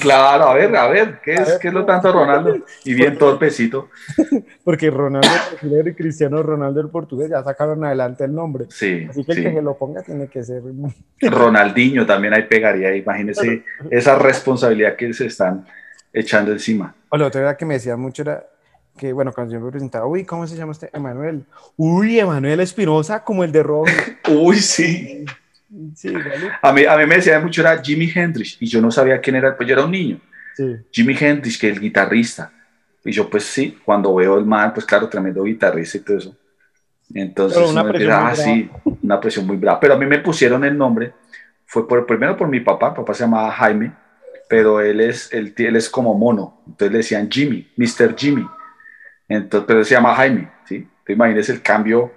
claro, 0.00 0.44
a 0.44 0.54
ver, 0.54 0.76
a 0.76 0.86
ver, 0.86 1.18
¿qué 1.24 1.34
es, 1.34 1.58
¿qué 1.60 1.68
es 1.68 1.74
lo 1.74 1.84
tanto 1.84 2.12
Ronaldo? 2.12 2.56
Y 2.84 2.94
bien 2.94 3.18
torpecito. 3.18 3.88
Porque 4.64 4.90
Ronaldo 4.90 5.28
el 5.62 5.88
y 5.88 5.94
Cristiano 5.94 6.40
Ronaldo 6.42 6.80
el 6.80 6.90
portugués 6.90 7.30
ya 7.30 7.42
sacaron 7.42 7.84
adelante 7.84 8.24
el 8.24 8.34
nombre. 8.34 8.66
Sí. 8.68 9.06
Así 9.10 9.24
que 9.24 9.32
el 9.32 9.42
que 9.42 9.52
se 9.54 9.62
lo 9.62 9.76
ponga 9.76 10.02
tiene 10.02 10.28
que 10.28 10.44
ser. 10.44 10.62
Ronaldinho 11.20 12.06
también 12.06 12.34
ahí 12.34 12.44
pegaría, 12.44 12.94
imagínese 12.94 13.64
esa 13.90 14.16
responsabilidad 14.16 14.94
que 14.94 15.12
se 15.12 15.26
están 15.26 15.66
echando 16.12 16.52
encima. 16.52 16.94
O 17.08 17.16
la 17.16 17.26
otra 17.26 17.42
cosa 17.42 17.56
que 17.56 17.64
me 17.64 17.74
decía 17.74 17.96
mucho 17.96 18.22
era 18.22 18.44
que 18.96 19.12
bueno, 19.12 19.32
cuando 19.32 19.54
yo 19.54 19.60
me 19.60 19.70
presentaba, 19.70 20.06
uy, 20.06 20.24
¿cómo 20.24 20.46
se 20.46 20.56
llama 20.56 20.72
este? 20.72 20.90
Emanuel. 20.92 21.44
Uy, 21.76 22.18
Emanuel 22.18 22.60
Espinosa, 22.60 23.24
como 23.24 23.44
el 23.44 23.52
de 23.52 23.62
rojo. 23.62 23.86
uy, 24.30 24.56
sí. 24.56 25.24
sí 25.94 26.12
a, 26.62 26.72
mí, 26.72 26.84
a 26.84 26.96
mí 26.96 27.06
me 27.06 27.16
decía 27.16 27.40
mucho, 27.40 27.60
era 27.60 27.82
Jimi 27.82 28.10
Hendrix, 28.14 28.56
y 28.60 28.66
yo 28.66 28.80
no 28.80 28.90
sabía 28.90 29.20
quién 29.20 29.36
era, 29.36 29.56
pues 29.56 29.68
yo 29.68 29.74
era 29.74 29.84
un 29.84 29.90
niño. 29.90 30.20
Sí. 30.56 30.76
Jimi 30.92 31.16
Hendrix, 31.18 31.58
que 31.58 31.70
es 31.70 31.76
el 31.76 31.80
guitarrista. 31.80 32.52
Y 33.04 33.12
yo, 33.12 33.28
pues 33.28 33.44
sí, 33.44 33.78
cuando 33.84 34.14
veo 34.14 34.38
el 34.38 34.46
man, 34.46 34.72
pues 34.72 34.86
claro, 34.86 35.08
tremendo 35.08 35.42
guitarrista 35.42 35.98
y 35.98 36.00
todo 36.00 36.16
eso. 36.16 36.36
Entonces, 37.12 37.58
una 37.68 37.86
presión 37.86 38.12
ah, 38.12 38.34
sí, 38.34 38.70
una 39.02 39.20
presión 39.20 39.46
muy 39.46 39.56
brava. 39.56 39.78
Pero 39.78 39.94
a 39.94 39.98
mí 39.98 40.06
me 40.06 40.18
pusieron 40.20 40.64
el 40.64 40.76
nombre, 40.76 41.12
fue 41.66 41.86
por, 41.86 42.06
primero 42.06 42.36
por 42.36 42.48
mi 42.48 42.60
papá, 42.60 42.94
papá 42.94 43.12
se 43.12 43.24
llamaba 43.24 43.50
Jaime, 43.52 43.92
pero 44.48 44.80
él 44.80 45.00
es, 45.00 45.32
él, 45.32 45.52
él 45.56 45.76
es 45.76 45.90
como 45.90 46.14
mono, 46.14 46.62
entonces 46.66 46.92
le 46.92 46.98
decían 46.98 47.28
Jimmy, 47.30 47.68
Mr. 47.76 48.14
Jimmy. 48.16 48.46
Entonces, 49.34 49.66
pero 49.66 49.84
se 49.84 49.94
llama 49.94 50.14
Jaime, 50.14 50.50
¿sí? 50.66 50.86
Te 51.04 51.12
imaginas 51.12 51.48
el 51.48 51.62
cambio 51.62 52.12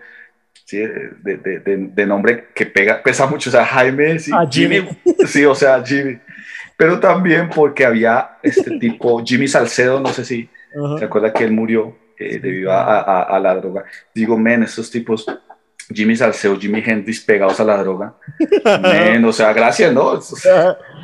¿sí? 0.66 0.78
de, 0.78 1.38
de, 1.38 1.90
de, 1.94 2.06
nombre 2.06 2.48
que 2.54 2.66
pega, 2.66 3.02
pesa 3.02 3.26
mucho, 3.26 3.50
o 3.50 3.52
sea, 3.52 3.66
Jaime, 3.66 4.20
¿sí? 4.20 4.32
Ah, 4.34 4.48
Jimmy. 4.50 4.88
Sí, 5.26 5.46
o 5.46 5.56
sea, 5.56 5.84
Jimmy. 5.84 6.20
Pero 6.78 7.00
también 7.00 7.50
porque 7.50 7.86
había 7.86 8.38
este 8.44 8.78
tipo, 8.78 9.24
Jimmy 9.26 9.48
Salcedo, 9.48 10.00
no 10.00 10.10
sé 10.10 10.24
si 10.24 10.50
se 11.00 11.06
acuerda 11.06 11.34
que 11.34 11.44
él 11.44 11.52
murió 11.52 11.98
eh, 12.20 12.40
debido 12.40 12.72
a, 12.72 13.00
a, 13.00 13.24
a, 13.24 13.40
la 13.40 13.56
droga. 13.56 13.86
Digo, 14.14 14.38
men, 14.38 14.64
estos 14.64 14.92
tipos, 14.92 15.26
Jimmy 15.92 16.16
Salcedo, 16.16 16.60
Jimmy 16.60 16.84
Hendrix 16.86 17.22
pegados 17.22 17.60
a 17.60 17.64
la 17.64 17.78
droga. 17.78 18.16
men, 18.82 19.24
o 19.26 19.34
sea, 19.34 19.54
gracias, 19.54 19.94
¿no? 19.94 20.20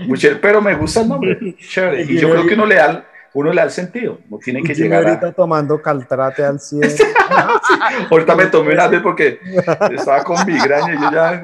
Mucho, 0.06 0.30
pero 0.42 0.62
me 0.62 0.76
gusta 0.76 1.02
el 1.02 1.08
nombre, 1.08 1.56
chévere. 1.58 2.04
Y 2.04 2.20
yo 2.20 2.30
creo 2.30 2.46
que 2.46 2.54
uno 2.54 2.66
le 2.66 2.76
da 2.76 3.06
uno 3.34 3.50
le 3.50 3.56
da 3.56 3.64
el 3.64 3.72
sentido, 3.72 4.20
no 4.30 4.38
tiene 4.38 4.62
que 4.62 4.74
llegar 4.74 5.06
ahorita 5.06 5.32
tomando 5.32 5.82
caltrate 5.82 6.44
al 6.44 6.60
cielo. 6.60 6.88
ahorita 8.12 8.36
me 8.36 8.46
tomé 8.48 8.74
una 8.74 8.88
vez 8.88 9.02
porque 9.02 9.40
estaba 9.92 10.24
con 10.24 10.46
migraña 10.46 10.94
y 10.94 11.02
yo 11.02 11.12
ya, 11.12 11.44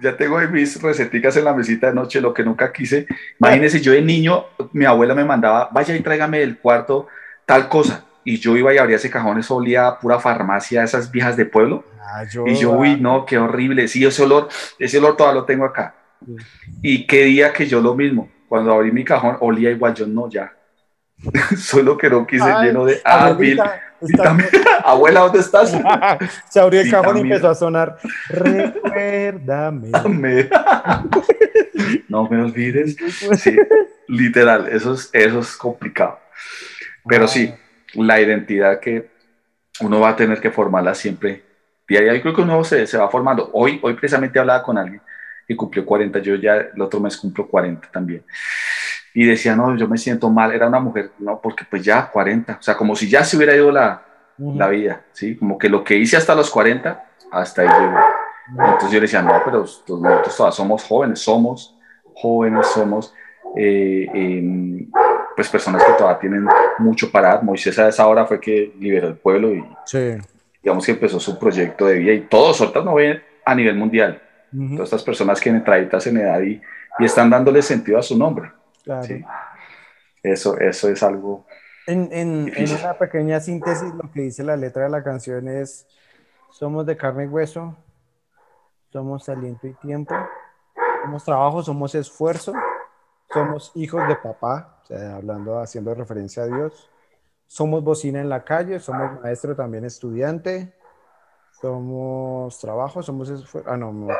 ya 0.00 0.16
tengo 0.16 0.38
mis 0.38 0.80
receticas 0.80 1.36
en 1.36 1.44
la 1.44 1.52
mesita 1.52 1.88
de 1.88 1.94
noche, 1.94 2.20
lo 2.20 2.32
que 2.32 2.42
nunca 2.42 2.72
quise. 2.72 3.06
Imagínense, 3.38 3.80
yo 3.80 3.92
de 3.92 4.02
niño, 4.02 4.46
mi 4.72 4.84
abuela 4.86 5.14
me 5.14 5.24
mandaba, 5.24 5.68
vaya 5.72 5.94
y 5.94 6.00
tráigame 6.00 6.40
del 6.40 6.58
cuarto 6.58 7.06
tal 7.44 7.68
cosa. 7.68 8.04
Y 8.24 8.38
yo 8.38 8.56
iba 8.56 8.74
y 8.74 8.78
abría 8.78 8.96
ese 8.96 9.10
cajón, 9.10 9.38
eso 9.38 9.54
olía 9.54 9.86
a 9.86 10.00
pura 10.00 10.18
farmacia, 10.18 10.82
esas 10.82 11.10
viejas 11.10 11.36
de 11.36 11.46
pueblo. 11.46 11.84
Ah, 12.00 12.24
y 12.46 12.54
yo, 12.54 12.72
uy, 12.72 12.96
no, 13.00 13.24
qué 13.24 13.38
horrible. 13.38 13.86
Sí, 13.88 14.04
ese 14.04 14.22
olor, 14.24 14.48
ese 14.78 14.98
olor 14.98 15.16
todavía 15.16 15.40
lo 15.40 15.46
tengo 15.46 15.64
acá. 15.64 15.94
Y 16.82 17.06
qué 17.06 17.24
día 17.24 17.52
que 17.52 17.66
yo 17.66 17.80
lo 17.80 17.94
mismo, 17.94 18.28
cuando 18.48 18.72
abrí 18.72 18.90
mi 18.90 19.04
cajón, 19.04 19.36
olía 19.40 19.70
igual, 19.70 19.94
yo 19.94 20.06
no, 20.06 20.28
ya, 20.28 20.52
Solo 21.56 21.96
que 21.96 22.10
no 22.10 22.26
quise 22.26 22.48
lleno 22.62 22.84
de 22.84 23.00
ah, 23.04 23.28
Abuela, 24.84 25.20
¿dónde 25.20 25.38
estás? 25.38 25.70
Se 26.50 26.60
abrió 26.60 26.80
el 26.80 26.90
cajón 26.90 27.18
y 27.18 27.20
empezó 27.22 27.48
a 27.48 27.54
sonar. 27.54 27.96
Recuérdame. 28.28 29.90
no 32.08 32.28
me 32.28 32.42
olvides. 32.42 32.96
Sí, 33.38 33.56
literal, 34.08 34.68
eso 34.68 34.92
es, 34.94 35.08
eso 35.12 35.38
es 35.40 35.56
complicado. 35.56 36.20
Pero 37.08 37.26
sí, 37.26 37.54
la 37.94 38.20
identidad 38.20 38.80
que 38.80 39.08
uno 39.80 40.00
va 40.00 40.10
a 40.10 40.16
tener 40.16 40.40
que 40.40 40.50
formarla 40.50 40.94
siempre. 40.94 41.42
Y 41.88 41.96
ahí 41.96 42.20
creo 42.20 42.34
que 42.34 42.42
uno 42.42 42.62
se, 42.64 42.86
se 42.86 42.98
va 42.98 43.08
formando. 43.08 43.50
Hoy, 43.54 43.78
hoy 43.82 43.94
precisamente 43.94 44.38
hablaba 44.38 44.62
con 44.62 44.76
alguien 44.76 45.00
que 45.46 45.56
cumplió 45.56 45.86
40, 45.86 46.18
yo 46.18 46.34
ya 46.34 46.56
el 46.56 46.82
otro 46.82 46.98
mes 47.00 47.16
cumplo 47.16 47.46
40 47.46 47.88
también 47.92 48.24
y 49.18 49.24
decía, 49.24 49.56
no, 49.56 49.74
yo 49.74 49.88
me 49.88 49.96
siento 49.96 50.28
mal, 50.28 50.52
era 50.52 50.68
una 50.68 50.78
mujer, 50.78 51.10
no, 51.18 51.40
porque 51.40 51.64
pues 51.64 51.82
ya 51.82 52.10
40, 52.10 52.58
o 52.60 52.62
sea, 52.62 52.76
como 52.76 52.94
si 52.94 53.08
ya 53.08 53.24
se 53.24 53.38
hubiera 53.38 53.56
ido 53.56 53.72
la, 53.72 54.02
la 54.36 54.68
vida, 54.68 55.06
¿sí? 55.12 55.36
Como 55.36 55.56
que 55.56 55.70
lo 55.70 55.82
que 55.82 55.96
hice 55.96 56.18
hasta 56.18 56.34
los 56.34 56.50
40, 56.50 57.02
hasta 57.32 57.62
ahí 57.62 57.68
llegó. 57.68 57.98
Entonces 58.50 58.90
yo 58.90 58.96
le 58.96 59.00
decía, 59.00 59.22
no, 59.22 59.40
pero 59.42 59.60
nosotros 59.60 60.36
todas 60.36 60.54
somos 60.54 60.84
jóvenes, 60.84 61.18
somos 61.20 61.74
jóvenes, 62.14 62.66
somos 62.66 63.14
eh, 63.56 64.86
pues 65.34 65.48
personas 65.48 65.82
que 65.82 65.92
todavía 65.94 66.18
tienen 66.18 66.46
mucho 66.76 67.10
para 67.10 67.28
dar. 67.28 67.42
Moisés 67.42 67.78
a 67.78 67.88
esa 67.88 68.06
hora 68.06 68.26
fue 68.26 68.38
que 68.38 68.74
liberó 68.78 69.08
el 69.08 69.16
pueblo 69.16 69.54
y 69.54 69.64
digamos 70.62 70.84
que 70.84 70.92
empezó 70.92 71.18
su 71.18 71.38
proyecto 71.38 71.86
de 71.86 71.94
vida 71.94 72.12
y 72.12 72.20
todos 72.20 72.60
ahorita 72.60 72.82
no 72.82 72.96
ven 72.96 73.22
a 73.46 73.54
nivel 73.54 73.76
mundial. 73.76 74.20
Todas 74.52 74.88
estas 74.88 75.02
personas 75.02 75.40
que 75.40 75.48
entraditas 75.48 76.06
en 76.06 76.18
edad 76.18 76.42
y, 76.42 76.60
y 76.98 77.04
están 77.06 77.30
dándole 77.30 77.62
sentido 77.62 77.98
a 77.98 78.02
su 78.02 78.18
nombre. 78.18 78.50
Eso, 80.22 80.58
eso 80.58 80.88
es 80.88 81.02
algo. 81.02 81.46
En, 81.86 82.08
en, 82.12 82.52
en, 82.54 82.76
una 82.78 82.94
pequeña 82.94 83.40
síntesis, 83.40 83.92
lo 83.94 84.10
que 84.10 84.22
dice 84.22 84.42
la 84.42 84.56
letra 84.56 84.84
de 84.84 84.90
la 84.90 85.02
canción 85.02 85.48
es: 85.48 85.86
Somos 86.50 86.84
de 86.86 86.96
carne 86.96 87.24
y 87.24 87.28
hueso, 87.28 87.76
somos 88.92 89.28
aliento 89.28 89.66
y 89.66 89.74
tiempo, 89.74 90.14
somos 91.02 91.24
trabajo, 91.24 91.62
somos 91.62 91.94
esfuerzo, 91.94 92.52
somos 93.32 93.70
hijos 93.74 94.06
de 94.08 94.16
papá, 94.16 94.82
hablando, 95.14 95.58
haciendo 95.60 95.94
referencia 95.94 96.44
a 96.44 96.46
Dios, 96.46 96.90
somos 97.46 97.84
bocina 97.84 98.20
en 98.20 98.28
la 98.28 98.44
calle, 98.44 98.80
somos 98.80 99.20
maestro 99.20 99.54
también 99.54 99.84
estudiante, 99.84 100.74
somos 101.60 102.58
trabajo, 102.58 103.02
somos... 103.02 103.30
Ah, 103.66 103.76
no, 103.76 103.92
me 103.92 104.12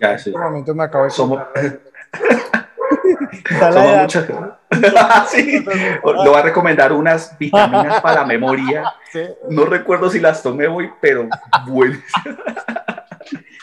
ya, 0.00 0.18
sí. 0.18 0.30
En 0.30 0.36
este 0.36 0.38
momento 0.38 0.74
me 0.74 0.84
acabo 0.84 1.04
de... 1.04 1.10
Somos... 1.10 1.42
somos 3.48 4.12
sí. 5.30 5.64
Lo 6.04 6.30
voy 6.30 6.34
a 6.34 6.42
recomendar 6.42 6.92
unas 6.92 7.36
vitaminas 7.38 8.00
para 8.00 8.20
la 8.20 8.26
memoria. 8.26 8.84
No 9.48 9.64
recuerdo 9.64 10.10
si 10.10 10.18
las 10.18 10.42
tomé 10.42 10.66
hoy, 10.66 10.90
pero 11.00 11.28
buenas. 11.68 12.00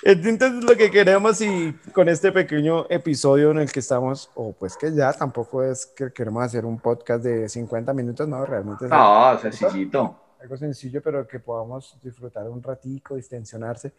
Entonces 0.01 0.63
lo 0.63 0.77
que 0.77 0.89
queremos 0.89 1.41
y 1.41 1.73
con 1.91 2.07
este 2.07 2.31
pequeño 2.31 2.85
episodio 2.89 3.51
en 3.51 3.59
el 3.59 3.69
que 3.69 3.81
estamos, 3.81 4.31
o 4.35 4.53
pues 4.53 4.77
que 4.77 4.93
ya 4.93 5.11
tampoco 5.11 5.61
es 5.61 5.85
que 5.85 6.13
queremos 6.13 6.45
hacer 6.45 6.63
un 6.63 6.79
podcast 6.79 7.25
de 7.25 7.49
50 7.49 7.93
minutos, 7.93 8.29
no, 8.29 8.45
realmente 8.45 8.85
es 8.85 8.91
no, 8.91 9.25
algo, 9.25 9.41
sencillito. 9.41 10.15
Algo 10.41 10.55
sencillo, 10.55 11.01
pero 11.03 11.27
que 11.27 11.39
podamos 11.39 11.97
disfrutar 12.01 12.47
un 12.47 12.63
ratico, 12.63 13.15
distensionarse 13.15 13.91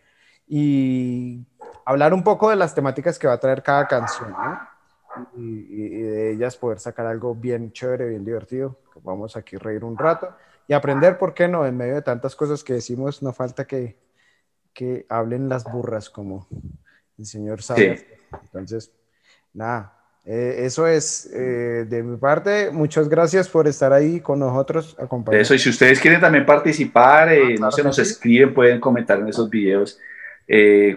y 0.49 1.45
hablar 1.85 2.15
un 2.15 2.23
poco 2.23 2.51
de 2.51 2.57
las 2.57 2.75
temáticas 2.75 3.19
que 3.19 3.27
va 3.27 3.35
a 3.35 3.41
traer 3.41 3.63
cada 3.63 3.87
canción, 3.87 4.31
¿no? 4.31 4.72
Y, 5.37 5.67
y, 5.69 6.03
de 6.03 6.33
ellas 6.33 6.57
poder 6.57 6.79
sacar 6.79 7.07
algo 7.07 7.35
bien 7.35 7.73
chévere, 7.73 8.09
bien 8.09 8.25
divertido, 8.25 8.79
vamos 9.03 9.37
aquí 9.37 9.57
a 9.57 9.59
reír 9.59 9.85
un 9.85 9.99
rato 9.99 10.35
y 10.67 10.73
aprender, 10.73 11.19
¿por 11.19 11.35
qué 11.35 11.49
no? 11.49 11.67
En 11.67 11.77
medio 11.77 11.95
de 11.95 12.03
tantas 12.03 12.35
cosas 12.35 12.65
que 12.65 12.75
decimos, 12.75 13.23
no 13.23 13.33
falta 13.33 13.67
que 13.67 13.97
que 14.73 15.07
hablen 15.09 15.49
las 15.49 15.65
burras, 15.65 16.11
como 16.11 16.49
el 17.19 17.27
señor 17.27 17.63
sabe. 17.63 18.19
Entonces, 18.45 18.93
nada, 19.53 19.97
eh, 20.25 20.57
eso 20.61 20.87
es 20.87 21.31
eh, 21.33 21.85
de 21.89 22.03
mi 22.03 22.17
parte. 22.17 22.71
Muchas 22.71 23.09
gracias 23.09 23.49
por 23.49 23.69
estar 23.69 23.93
ahí 23.93 24.21
con 24.21 24.39
nosotros. 24.39 24.97
Eso, 25.31 25.55
y 25.55 25.59
si 25.59 25.71
ustedes 25.71 26.01
quieren 26.01 26.21
también 26.21 26.47
participar, 26.47 27.33
eh, 27.33 27.57
no 27.59 27.71
se 27.71 27.83
nos 27.83 27.99
escriben, 27.99 28.55
pueden 28.55 28.81
comentar 28.81 29.19
en 29.19 29.29
esos 29.29 29.49
videos. 29.51 29.99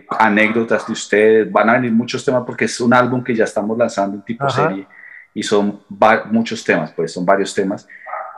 Anécdotas 0.09 0.85
de 0.87 0.93
ustedes, 0.93 1.51
van 1.51 1.69
a 1.69 1.73
venir 1.73 1.91
muchos 1.91 2.25
temas 2.25 2.43
porque 2.45 2.65
es 2.65 2.79
un 2.81 2.93
álbum 2.93 3.23
que 3.23 3.35
ya 3.35 3.45
estamos 3.45 3.77
lanzando, 3.77 4.17
un 4.17 4.23
tipo 4.23 4.49
serie, 4.49 4.87
y 5.33 5.43
son 5.43 5.81
muchos 6.31 6.63
temas, 6.63 6.91
pues 6.91 7.13
son 7.13 7.25
varios 7.25 7.53
temas 7.53 7.87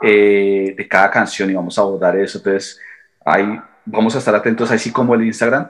de 0.00 0.86
cada 0.88 1.10
canción 1.10 1.50
y 1.50 1.54
vamos 1.54 1.78
a 1.78 1.80
abordar 1.80 2.16
eso. 2.16 2.38
Entonces, 2.38 2.80
hay 3.24 3.60
vamos 3.90 4.14
a 4.14 4.18
estar 4.18 4.34
atentos, 4.34 4.70
así 4.70 4.92
como 4.92 5.14
el 5.14 5.24
Instagram, 5.24 5.68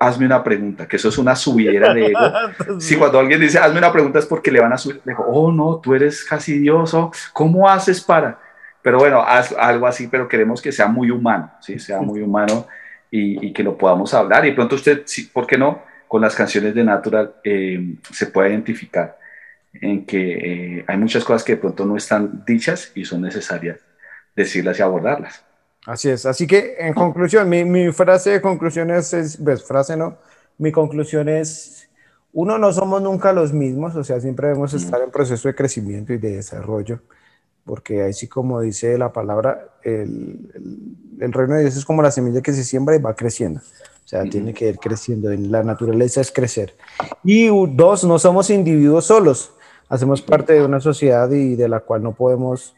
hazme 0.00 0.26
una 0.26 0.42
pregunta, 0.42 0.86
que 0.86 0.96
eso 0.96 1.08
es 1.08 1.18
una 1.18 1.36
subidera 1.36 1.92
de 1.92 2.06
ego. 2.06 2.20
Si 2.80 2.96
cuando 2.96 3.18
alguien 3.18 3.40
dice, 3.40 3.58
hazme 3.58 3.78
una 3.78 3.92
pregunta 3.92 4.18
es 4.18 4.26
porque 4.26 4.50
le 4.50 4.60
van 4.60 4.72
a 4.72 4.78
subir, 4.78 5.00
le 5.04 5.12
digo, 5.12 5.24
oh 5.28 5.52
no, 5.52 5.78
tú 5.78 5.94
eres 5.94 6.24
casi 6.24 6.58
dioso, 6.58 7.10
¿cómo 7.32 7.68
haces 7.68 8.00
para? 8.00 8.38
Pero 8.82 8.98
bueno, 8.98 9.22
haz 9.22 9.54
algo 9.58 9.86
así, 9.86 10.06
pero 10.06 10.28
queremos 10.28 10.62
que 10.62 10.72
sea 10.72 10.86
muy 10.86 11.10
humano, 11.10 11.50
¿sí? 11.60 11.78
Sea 11.78 12.00
muy 12.00 12.22
humano 12.22 12.66
y, 13.10 13.52
que 13.52 13.62
lo 13.62 13.76
podamos 13.76 14.12
hablar. 14.14 14.46
Y 14.46 14.52
pronto 14.52 14.74
usted, 14.76 15.04
¿por 15.32 15.46
qué 15.46 15.58
no? 15.58 15.82
Con 16.06 16.22
las 16.22 16.34
canciones 16.34 16.74
de 16.74 16.84
Natural 16.84 17.34
eh, 17.44 17.94
se 18.12 18.26
puede 18.26 18.50
identificar 18.50 19.18
en 19.74 20.04
que 20.04 20.78
eh, 20.78 20.84
hay 20.86 20.96
muchas 20.96 21.24
cosas 21.24 21.44
que 21.44 21.52
de 21.52 21.58
pronto 21.58 21.84
no 21.84 21.96
están 21.96 22.44
dichas 22.46 22.92
y 22.94 23.04
son 23.04 23.22
necesarias 23.22 23.80
decirlas 24.34 24.78
y 24.78 24.82
abordarlas. 24.82 25.44
Así 25.86 26.10
es. 26.10 26.26
Así 26.26 26.46
que, 26.46 26.76
en 26.78 26.94
conclusión, 26.94 27.48
mi, 27.48 27.64
mi 27.64 27.92
frase 27.92 28.30
de 28.30 28.40
conclusión 28.40 28.90
es, 28.90 29.38
pues, 29.42 29.64
frase 29.64 29.96
no, 29.96 30.18
mi 30.58 30.72
conclusión 30.72 31.28
es, 31.28 31.88
uno, 32.32 32.58
no 32.58 32.72
somos 32.72 33.00
nunca 33.00 33.32
los 33.32 33.52
mismos, 33.52 33.96
o 33.96 34.04
sea, 34.04 34.20
siempre 34.20 34.48
debemos 34.48 34.74
estar 34.74 35.00
en 35.00 35.10
proceso 35.10 35.48
de 35.48 35.54
crecimiento 35.54 36.12
y 36.12 36.18
de 36.18 36.36
desarrollo, 36.36 37.00
porque 37.68 38.02
así 38.02 38.26
como 38.28 38.62
dice 38.62 38.96
la 38.96 39.12
palabra, 39.12 39.68
el, 39.82 40.50
el, 41.20 41.32
reino 41.34 41.54
de 41.54 41.60
Dios 41.60 41.76
es 41.76 41.84
como 41.84 42.00
la 42.00 42.10
semilla 42.10 42.40
que 42.40 42.54
se 42.54 42.64
siembra 42.64 42.96
y 42.96 42.98
va 42.98 43.14
creciendo. 43.14 43.60
O 43.60 44.08
sea, 44.08 44.24
tiene 44.24 44.54
que 44.54 44.70
ir 44.70 44.78
creciendo. 44.78 45.28
La 45.30 45.62
naturaleza 45.62 46.22
es 46.22 46.32
crecer. 46.32 46.74
Y 47.22 47.48
dos, 47.76 48.04
no 48.04 48.18
somos 48.18 48.48
individuos 48.48 49.04
solos. 49.04 49.52
Hacemos 49.90 50.22
parte 50.22 50.54
de 50.54 50.64
una 50.64 50.80
sociedad 50.80 51.30
y 51.30 51.56
de 51.56 51.68
la 51.68 51.80
cual 51.80 52.02
no 52.02 52.12
podemos 52.12 52.74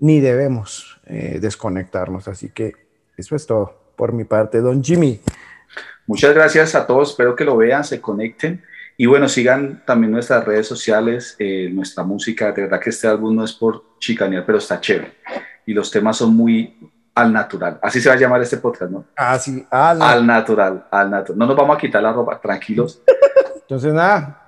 ni 0.00 0.18
debemos 0.18 1.00
eh, 1.06 1.38
desconectarnos. 1.40 2.26
Así 2.26 2.48
que 2.48 2.72
eso 3.16 3.36
es 3.36 3.46
todo 3.46 3.74
por 3.94 4.12
mi 4.12 4.24
parte, 4.24 4.60
don 4.60 4.82
Jimmy. 4.82 5.20
Muchas 6.08 6.34
gracias 6.34 6.74
a 6.74 6.84
todos, 6.84 7.10
espero 7.10 7.36
que 7.36 7.44
lo 7.44 7.56
vean, 7.56 7.84
se 7.84 8.00
conecten 8.00 8.64
y 8.96 9.06
bueno, 9.06 9.28
sigan 9.28 9.82
también 9.86 10.12
nuestras 10.12 10.44
redes 10.44 10.66
sociales, 10.66 11.36
eh, 11.38 11.68
nuestra 11.72 12.02
música, 12.02 12.52
de 12.52 12.62
verdad 12.62 12.80
que 12.80 12.90
este 12.90 13.06
álbum 13.06 13.34
no 13.34 13.44
es 13.44 13.52
por 13.52 13.98
chicanear, 13.98 14.44
pero 14.46 14.58
está 14.58 14.80
chévere 14.80 15.12
y 15.66 15.74
los 15.74 15.90
temas 15.90 16.16
son 16.16 16.34
muy 16.34 16.90
al 17.14 17.32
natural, 17.32 17.78
así 17.82 18.00
se 18.00 18.08
va 18.08 18.14
a 18.14 18.18
llamar 18.18 18.42
este 18.42 18.58
podcast, 18.58 18.90
¿no? 18.90 19.04
Ah, 19.16 19.38
sí, 19.38 19.66
al, 19.70 20.00
al 20.02 20.26
natural, 20.26 20.86
al 20.90 21.10
natural, 21.10 21.38
no 21.38 21.46
nos 21.46 21.56
vamos 21.56 21.76
a 21.76 21.80
quitar 21.80 22.02
la 22.02 22.12
ropa, 22.12 22.40
tranquilos. 22.40 23.02
Entonces 23.62 23.92
nada, 23.92 24.42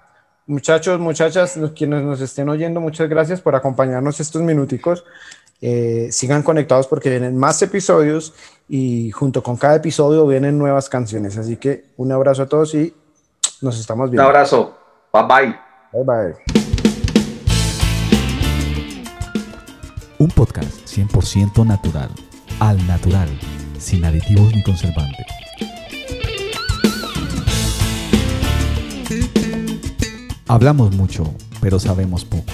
muchachos, 0.47 1.01
muchachas, 1.01 1.59
quienes 1.75 2.03
nos 2.03 2.21
estén 2.21 2.49
oyendo, 2.49 2.81
muchas 2.81 3.09
gracias 3.09 3.41
por 3.41 3.55
acompañarnos 3.55 4.21
estos 4.21 4.43
minuticos. 4.43 5.05
Eh, 5.61 6.09
sigan 6.13 6.45
conectados 6.45 6.87
porque 6.87 7.11
vienen 7.11 7.37
más 7.37 7.61
episodios 7.63 8.33
y 8.69 9.11
junto 9.11 9.43
con 9.43 9.57
cada 9.57 9.77
episodio 9.77 10.27
vienen 10.27 10.57
nuevas 10.57 10.89
canciones. 10.89 11.37
Así 11.37 11.57
que 11.57 11.87
un 11.97 12.13
abrazo 12.13 12.43
a 12.43 12.47
todos 12.47 12.75
y 12.75 12.95
nos 13.63 13.79
estamos 13.79 14.11
viendo. 14.11 14.23
Un 14.23 14.29
abrazo. 14.29 14.77
Bye 15.13 15.23
bye. 15.23 15.57
Bye 15.93 16.05
bye. 16.05 16.59
Un 20.19 20.29
podcast 20.29 20.87
100% 20.87 21.65
natural, 21.65 22.11
al 22.61 22.85
natural, 22.87 23.29
sin 23.79 24.05
aditivos 24.05 24.53
ni 24.55 24.63
conservantes. 24.63 25.27
Hablamos 30.49 30.95
mucho, 30.97 31.25
pero 31.61 31.79
sabemos 31.79 32.25
poco. 32.25 32.45